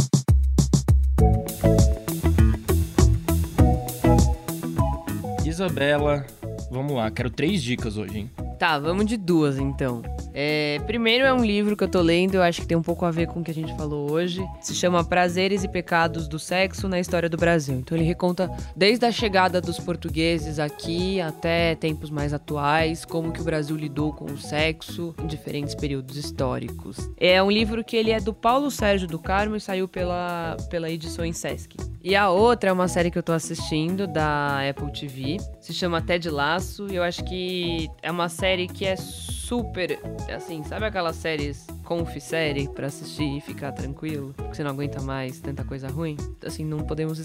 Isabela, 5.53 6.25
vamos 6.71 6.93
lá, 6.93 7.11
quero 7.11 7.29
três 7.29 7.61
dicas 7.61 7.95
hoje, 7.95 8.17
hein? 8.17 8.31
Tá, 8.57 8.79
vamos 8.79 9.05
de 9.05 9.17
duas 9.17 9.57
então. 9.57 10.01
É, 10.33 10.79
primeiro 10.87 11.25
é 11.25 11.33
um 11.33 11.45
livro 11.45 11.77
que 11.77 11.83
eu 11.83 11.87
tô 11.87 12.01
lendo, 12.01 12.35
eu 12.35 12.41
acho 12.41 12.61
que 12.61 12.67
tem 12.67 12.77
um 12.77 12.81
pouco 12.81 13.05
a 13.05 13.11
ver 13.11 13.27
com 13.27 13.39
o 13.39 13.43
que 13.43 13.51
a 13.51 13.53
gente 13.53 13.75
falou 13.75 14.11
hoje. 14.11 14.43
Se 14.61 14.73
chama 14.73 15.03
Prazeres 15.03 15.63
e 15.63 15.67
Pecados 15.67 16.27
do 16.27 16.39
Sexo 16.39 16.87
na 16.87 16.99
História 16.99 17.29
do 17.29 17.37
Brasil. 17.37 17.75
Então 17.75 17.95
ele 17.95 18.05
reconta 18.05 18.49
desde 18.75 19.05
a 19.05 19.11
chegada 19.11 19.61
dos 19.61 19.79
portugueses 19.79 20.57
aqui 20.57 21.21
até 21.21 21.75
tempos 21.75 22.09
mais 22.09 22.33
atuais, 22.33 23.05
como 23.05 23.31
que 23.31 23.41
o 23.41 23.43
Brasil 23.43 23.75
lidou 23.75 24.11
com 24.13 24.25
o 24.25 24.37
sexo 24.37 25.13
em 25.21 25.27
diferentes 25.27 25.75
períodos 25.75 26.17
históricos. 26.17 27.09
É 27.17 27.41
um 27.43 27.51
livro 27.51 27.83
que 27.83 27.95
ele 27.95 28.11
é 28.11 28.19
do 28.19 28.33
Paulo 28.33 28.71
Sérgio 28.71 29.07
do 29.07 29.19
Carmo 29.19 29.55
e 29.55 29.61
saiu 29.61 29.87
pela, 29.87 30.57
pela 30.69 30.89
edição 30.89 31.23
em 31.23 31.33
Sesc. 31.33 31.77
E 32.03 32.15
a 32.15 32.29
outra 32.29 32.69
é 32.69 32.73
uma 32.73 32.87
série 32.87 33.09
que 33.09 33.17
eu 33.17 33.23
tô 33.23 33.31
assistindo 33.31 34.05
da 34.05 34.67
Apple 34.69 34.91
TV, 34.91 35.37
se 35.63 35.73
chama 35.73 36.01
Ted 36.01 36.29
Laço, 36.29 36.87
e 36.91 36.95
eu 36.97 37.03
acho 37.03 37.23
que 37.23 37.89
é 38.01 38.11
uma 38.11 38.27
série 38.27 38.67
que 38.67 38.85
é 38.85 38.97
super, 38.97 39.97
assim, 40.35 40.61
sabe 40.63 40.85
aquelas 40.85 41.15
séries 41.15 41.65
conf-série 41.85 42.67
pra 42.67 42.87
assistir 42.87 43.37
e 43.37 43.39
ficar 43.39 43.71
tranquilo? 43.71 44.33
Porque 44.35 44.55
você 44.55 44.63
não 44.63 44.71
aguenta 44.71 45.01
mais 45.01 45.39
tanta 45.39 45.63
coisa 45.63 45.87
ruim? 45.87 46.17
Assim, 46.45 46.65
não 46.65 46.79
podemos... 46.79 47.21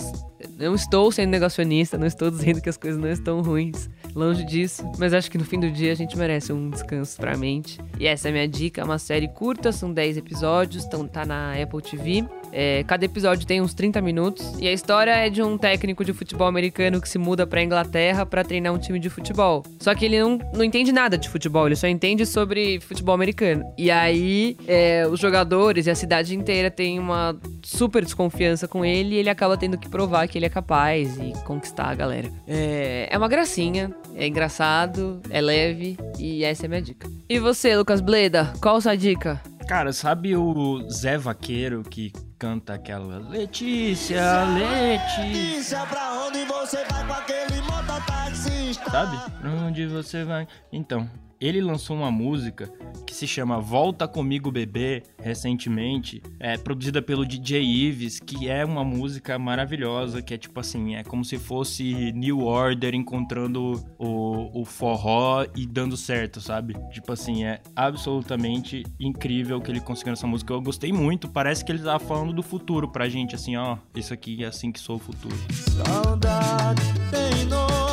Não 0.57 0.77
estou 0.77 1.11
sendo 1.11 1.31
negacionista, 1.31 1.99
não 1.99 2.07
estou 2.07 2.31
dizendo 2.31 2.61
que 2.61 2.69
as 2.69 2.77
coisas 2.77 3.01
não 3.01 3.09
estão 3.09 3.43
ruins, 3.43 3.91
longe 4.15 4.45
disso, 4.45 4.89
mas 4.99 5.13
acho 5.13 5.29
que 5.29 5.39
no 5.39 5.45
fim 5.45 5.59
do 5.59 5.69
dia 5.69 5.91
a 5.91 5.97
gente 5.97 6.17
merece 6.17 6.53
um 6.53 6.71
descanso 6.71 7.17
pra 7.17 7.37
mente. 7.37 7.81
E 7.99 8.07
essa 8.07 8.29
é 8.29 8.31
a 8.31 8.33
minha 8.33 8.49
dica, 8.49 8.81
é 8.81 8.85
uma 8.85 9.01
série 9.01 9.27
curta, 9.27 9.73
são 9.73 9.93
10 9.93 10.17
episódios, 10.17 10.85
então 10.85 11.09
tá 11.09 11.27
na 11.27 11.61
Apple 11.61 11.83
TV. 11.83 12.25
É, 12.61 12.83
cada 12.83 13.05
episódio 13.05 13.47
tem 13.47 13.61
uns 13.61 13.73
30 13.73 14.01
minutos. 14.03 14.53
E 14.59 14.67
a 14.67 14.73
história 14.73 15.13
é 15.13 15.31
de 15.31 15.41
um 15.41 15.57
técnico 15.57 16.05
de 16.05 16.13
futebol 16.13 16.49
americano 16.49 17.01
que 17.01 17.09
se 17.09 17.17
muda 17.17 17.47
pra 17.47 17.63
Inglaterra 17.63 18.27
para 18.27 18.43
treinar 18.43 18.75
um 18.75 18.79
time 18.79 18.99
de 18.99 19.09
futebol. 19.09 19.65
Só 19.79 19.95
que 19.95 20.05
ele 20.05 20.19
não, 20.19 20.41
não 20.53 20.65
entende 20.65 20.91
nada 20.91 21.17
de 21.17 21.29
futebol, 21.29 21.67
ele 21.67 21.77
só 21.77 21.87
entende 21.87 22.27
sobre 22.27 22.81
futebol 22.81 23.15
americano. 23.15 23.65
E 23.79 23.93
aí, 23.93 24.57
é, 24.67 25.07
os 25.09 25.21
jogadores 25.21 25.87
e 25.87 25.91
a 25.91 25.95
cidade 25.95 26.35
inteira 26.35 26.69
tem 26.69 26.99
uma 26.99 27.37
super 27.63 28.05
desconfiança 28.05 28.67
com 28.67 28.85
ele 28.85 29.15
e 29.15 29.19
ele 29.19 29.31
acaba 29.31 29.57
tendo 29.57 29.79
que 29.79 29.89
provar 29.89 30.27
que 30.27 30.37
ele 30.37 30.47
é 30.47 30.51
capaz 30.51 31.17
e 31.17 31.33
conquistar 31.45 31.91
a 31.91 31.95
galera. 31.95 32.29
É, 32.45 33.07
é 33.09 33.17
uma 33.17 33.29
gracinha, 33.29 33.95
é 34.17 34.27
engraçado, 34.27 35.21
é 35.31 35.41
leve 35.41 35.97
e 36.19 36.43
essa 36.43 36.65
é 36.65 36.67
a 36.67 36.69
minha 36.69 36.83
dica. 36.83 37.09
E 37.29 37.39
você, 37.39 37.77
Lucas 37.77 38.01
Bleda, 38.01 38.53
qual 38.61 38.81
sua 38.81 38.97
dica? 38.97 39.41
Cara, 39.69 39.93
sabe 39.93 40.35
o 40.35 40.89
Zé 40.89 41.19
Vaqueiro 41.19 41.83
que 41.83 42.11
canta 42.39 42.73
aquela 42.73 43.19
Letícia, 43.19 44.45
Letícia, 44.45 45.85
pra 45.85 46.25
onde 46.27 46.43
você 46.47 46.83
vai 46.87 47.07
com 47.07 47.13
aquele 47.13 47.61
mototaxista? 47.61 48.91
Sabe? 48.91 49.19
Pra 49.39 49.51
onde 49.51 49.87
você 49.87 50.25
vai? 50.25 50.49
Então, 50.73 51.07
ele 51.41 51.61
lançou 51.61 51.97
uma 51.97 52.11
música 52.11 52.73
que 53.07 53.15
se 53.15 53.27
chama 53.27 53.61
Volta 53.61 54.07
Comigo 54.07 54.51
Bebê, 54.51 55.03
recentemente, 55.21 56.23
é 56.39 56.57
produzida 56.57 57.01
pelo 57.01 57.25
DJ 57.25 57.63
Ives, 57.63 58.21
que 58.21 58.49
é 58.49 58.65
uma 58.65 58.85
música 58.85 59.39
maravilhosa, 59.39 60.21
que 60.21 60.35
é 60.35 60.39
tipo 60.39 60.59
assim, 60.61 60.97
é 60.97 61.05
como 61.05 61.25
se 61.25 61.39
fosse 61.39 62.13
New 62.13 62.45
Order 62.45 62.95
encontrando 62.95 63.83
o, 63.99 64.61
o 64.61 64.65
forró 64.65 65.47
e 65.57 65.67
dando 65.67 65.97
certo, 65.97 66.41
sabe? 66.41 66.75
Tipo 66.91 67.13
assim, 67.13 67.45
é 67.45 67.61
absolutamente 67.75 68.85
incrível 68.99 69.61
que 69.61 69.71
ele 69.71 69.81
conseguiu 69.81 70.13
essa 70.13 70.27
música. 70.27 70.53
Eu 70.53 70.61
gostei 70.61 70.93
muito, 70.93 71.29
parece 71.29 71.65
que 71.65 71.73
ele 71.73 71.83
tava 71.83 71.99
falando 71.99 72.33
do 72.33 72.43
futuro 72.43 72.89
pra 72.89 73.09
gente, 73.09 73.35
assim, 73.35 73.57
ó, 73.57 73.79
isso 73.95 74.13
aqui 74.13 74.45
é 74.45 74.49
assim 74.49 74.73
que 74.73 74.81
sou 74.81 74.97
o 74.97 74.99
futuro. 74.99 75.37
Saudade 75.53 76.83
tem 77.11 77.45
nome, 77.47 77.88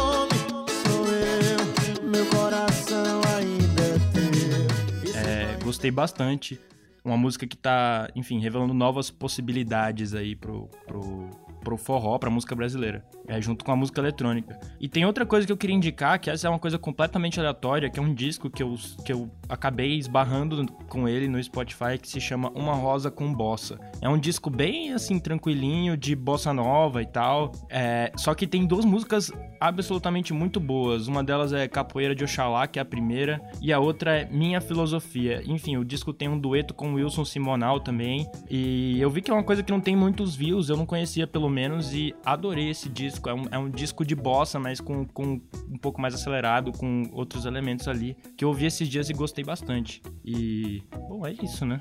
gostei 5.75 5.91
bastante. 5.91 6.59
Uma 7.03 7.17
música 7.17 7.45
que 7.45 7.57
tá, 7.57 8.09
enfim, 8.15 8.39
revelando 8.39 8.73
novas 8.73 9.11
possibilidades 9.11 10.13
aí 10.13 10.35
pro, 10.35 10.69
pro, 10.87 11.29
pro 11.65 11.77
forró, 11.77 12.19
pra 12.19 12.29
música 12.29 12.55
brasileira, 12.55 13.03
é, 13.27 13.41
junto 13.41 13.65
com 13.65 13.71
a 13.71 13.75
música 13.75 13.99
eletrônica. 13.99 14.57
E 14.79 14.87
tem 14.87 15.03
outra 15.03 15.25
coisa 15.25 15.47
que 15.47 15.51
eu 15.51 15.57
queria 15.57 15.75
indicar, 15.75 16.19
que 16.19 16.29
essa 16.29 16.47
é 16.47 16.49
uma 16.49 16.59
coisa 16.59 16.77
completamente 16.77 17.39
aleatória, 17.39 17.89
que 17.89 17.99
é 17.99 18.01
um 18.01 18.13
disco 18.13 18.49
que 18.49 18.61
eu, 18.61 18.75
que 19.03 19.11
eu 19.11 19.29
acabei 19.49 19.97
esbarrando 19.97 20.67
com 20.87 21.09
ele 21.09 21.27
no 21.27 21.43
Spotify, 21.43 21.97
que 21.99 22.07
se 22.07 22.21
chama 22.21 22.51
Uma 22.51 22.75
Rosa 22.75 23.09
com 23.09 23.33
Bossa. 23.33 23.79
É 23.99 24.07
um 24.07 24.17
disco 24.17 24.49
bem, 24.49 24.93
assim, 24.93 25.17
tranquilinho, 25.19 25.97
de 25.97 26.15
bossa 26.15 26.53
nova 26.53 27.01
e 27.01 27.07
tal, 27.07 27.51
é, 27.69 28.11
só 28.15 28.35
que 28.35 28.45
tem 28.45 28.65
duas 28.67 28.85
músicas 28.85 29.31
absolutamente 29.59 30.33
muito 30.33 30.59
boas. 30.59 31.07
Uma 31.07 31.23
delas 31.23 31.51
é 31.51 31.67
Capoeira 31.67 32.13
de 32.13 32.23
Oxalá, 32.23 32.67
que 32.67 32.77
é 32.77 32.81
a 32.81 32.85
primeira, 32.85 33.41
e 33.59 33.73
a 33.73 33.79
outra 33.79 34.19
é 34.19 34.25
Minha 34.29 34.61
Filosofia. 34.61 35.41
Enfim, 35.47 35.77
o 35.77 35.83
disco 35.83 36.13
tem 36.13 36.29
um 36.29 36.37
dueto 36.37 36.75
com 36.75 36.93
Wilson 36.93 37.25
Simonal 37.25 37.79
também, 37.79 38.29
e 38.47 39.01
eu 39.01 39.09
vi 39.09 39.21
que 39.21 39.31
é 39.31 39.33
uma 39.33 39.43
coisa 39.43 39.63
que 39.63 39.71
não 39.71 39.81
tem 39.81 39.95
muitos 39.95 40.35
views, 40.35 40.69
eu 40.69 40.77
não 40.77 40.85
conhecia 40.85 41.25
pelo 41.25 41.49
menos 41.55 41.93
e 41.93 42.13
adorei 42.25 42.69
esse 42.69 42.89
disco. 42.89 43.29
É 43.29 43.33
um, 43.33 43.43
é 43.51 43.57
um 43.57 43.69
disco 43.69 44.05
de 44.05 44.13
bossa, 44.13 44.59
mas 44.59 44.81
com, 44.81 45.05
com 45.05 45.39
um 45.69 45.77
pouco 45.81 46.01
mais 46.01 46.13
acelerado, 46.13 46.71
com 46.73 47.09
outros 47.13 47.45
elementos 47.45 47.87
ali, 47.87 48.17
que 48.35 48.43
eu 48.43 48.49
ouvi 48.49 48.65
esses 48.65 48.87
dias 48.87 49.09
e 49.09 49.13
gostei 49.13 49.43
bastante. 49.43 50.01
E, 50.23 50.83
bom, 51.07 51.25
é 51.25 51.31
isso, 51.31 51.65
né? 51.65 51.79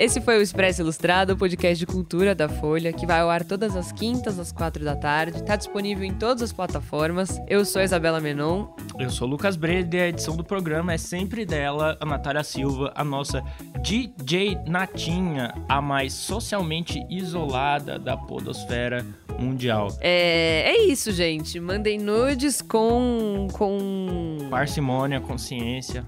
Esse 0.00 0.18
foi 0.18 0.38
o 0.38 0.40
Expresso 0.40 0.80
Ilustrado, 0.80 1.34
o 1.34 1.36
podcast 1.36 1.78
de 1.78 1.84
cultura 1.84 2.34
da 2.34 2.48
Folha, 2.48 2.90
que 2.90 3.04
vai 3.04 3.20
ao 3.20 3.28
ar 3.28 3.44
todas 3.44 3.76
as 3.76 3.92
quintas 3.92 4.38
às 4.38 4.50
quatro 4.50 4.82
da 4.82 4.96
tarde. 4.96 5.36
Está 5.36 5.56
disponível 5.56 6.04
em 6.04 6.14
todas 6.14 6.42
as 6.42 6.54
plataformas. 6.54 7.38
Eu 7.46 7.66
sou 7.66 7.82
a 7.82 7.84
Isabela 7.84 8.18
Menon. 8.18 8.68
Eu 8.98 9.10
sou 9.10 9.28
o 9.28 9.30
Lucas 9.30 9.56
Brede 9.56 9.98
e 9.98 10.00
a 10.00 10.08
edição 10.08 10.34
do 10.34 10.42
programa 10.42 10.94
é 10.94 10.96
sempre 10.96 11.44
dela, 11.44 11.98
a 12.00 12.06
Natália 12.06 12.42
Silva, 12.42 12.90
a 12.96 13.04
nossa 13.04 13.44
DJ 13.82 14.56
Natinha, 14.66 15.52
a 15.68 15.82
mais 15.82 16.14
socialmente 16.14 17.04
isolada 17.10 17.98
da 17.98 18.16
podosfera 18.16 19.04
mundial. 19.38 19.88
É, 20.00 20.62
é 20.66 20.82
isso, 20.86 21.12
gente. 21.12 21.60
Mandem 21.60 21.98
nudes 21.98 22.62
com... 22.62 23.48
com... 23.52 24.48
Parcimônia, 24.48 25.20
consciência 25.20 26.06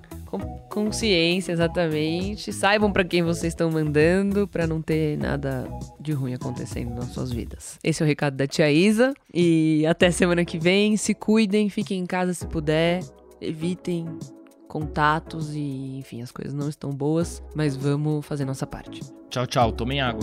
consciência, 0.68 1.52
exatamente. 1.52 2.52
Saibam 2.52 2.92
para 2.92 3.04
quem 3.04 3.22
vocês 3.22 3.52
estão 3.52 3.70
mandando, 3.70 4.48
para 4.48 4.66
não 4.66 4.80
ter 4.80 5.18
nada 5.18 5.68
de 6.00 6.12
ruim 6.12 6.34
acontecendo 6.34 6.94
nas 6.94 7.08
suas 7.08 7.32
vidas. 7.32 7.78
Esse 7.82 8.02
é 8.02 8.04
o 8.04 8.08
recado 8.08 8.36
da 8.36 8.46
tia 8.46 8.70
Isa. 8.70 9.14
E 9.32 9.84
até 9.86 10.10
semana 10.10 10.44
que 10.44 10.58
vem. 10.58 10.96
Se 10.96 11.14
cuidem, 11.14 11.68
fiquem 11.68 12.00
em 12.00 12.06
casa 12.06 12.34
se 12.34 12.46
puder. 12.46 13.00
Evitem 13.40 14.06
contatos 14.68 15.54
e, 15.54 15.98
enfim, 15.98 16.22
as 16.22 16.32
coisas 16.32 16.54
não 16.54 16.68
estão 16.68 16.90
boas, 16.90 17.42
mas 17.54 17.76
vamos 17.76 18.24
fazer 18.24 18.44
nossa 18.44 18.66
parte. 18.66 19.00
Tchau, 19.28 19.46
tchau. 19.46 19.72
Tomem 19.72 20.00
água. 20.00 20.22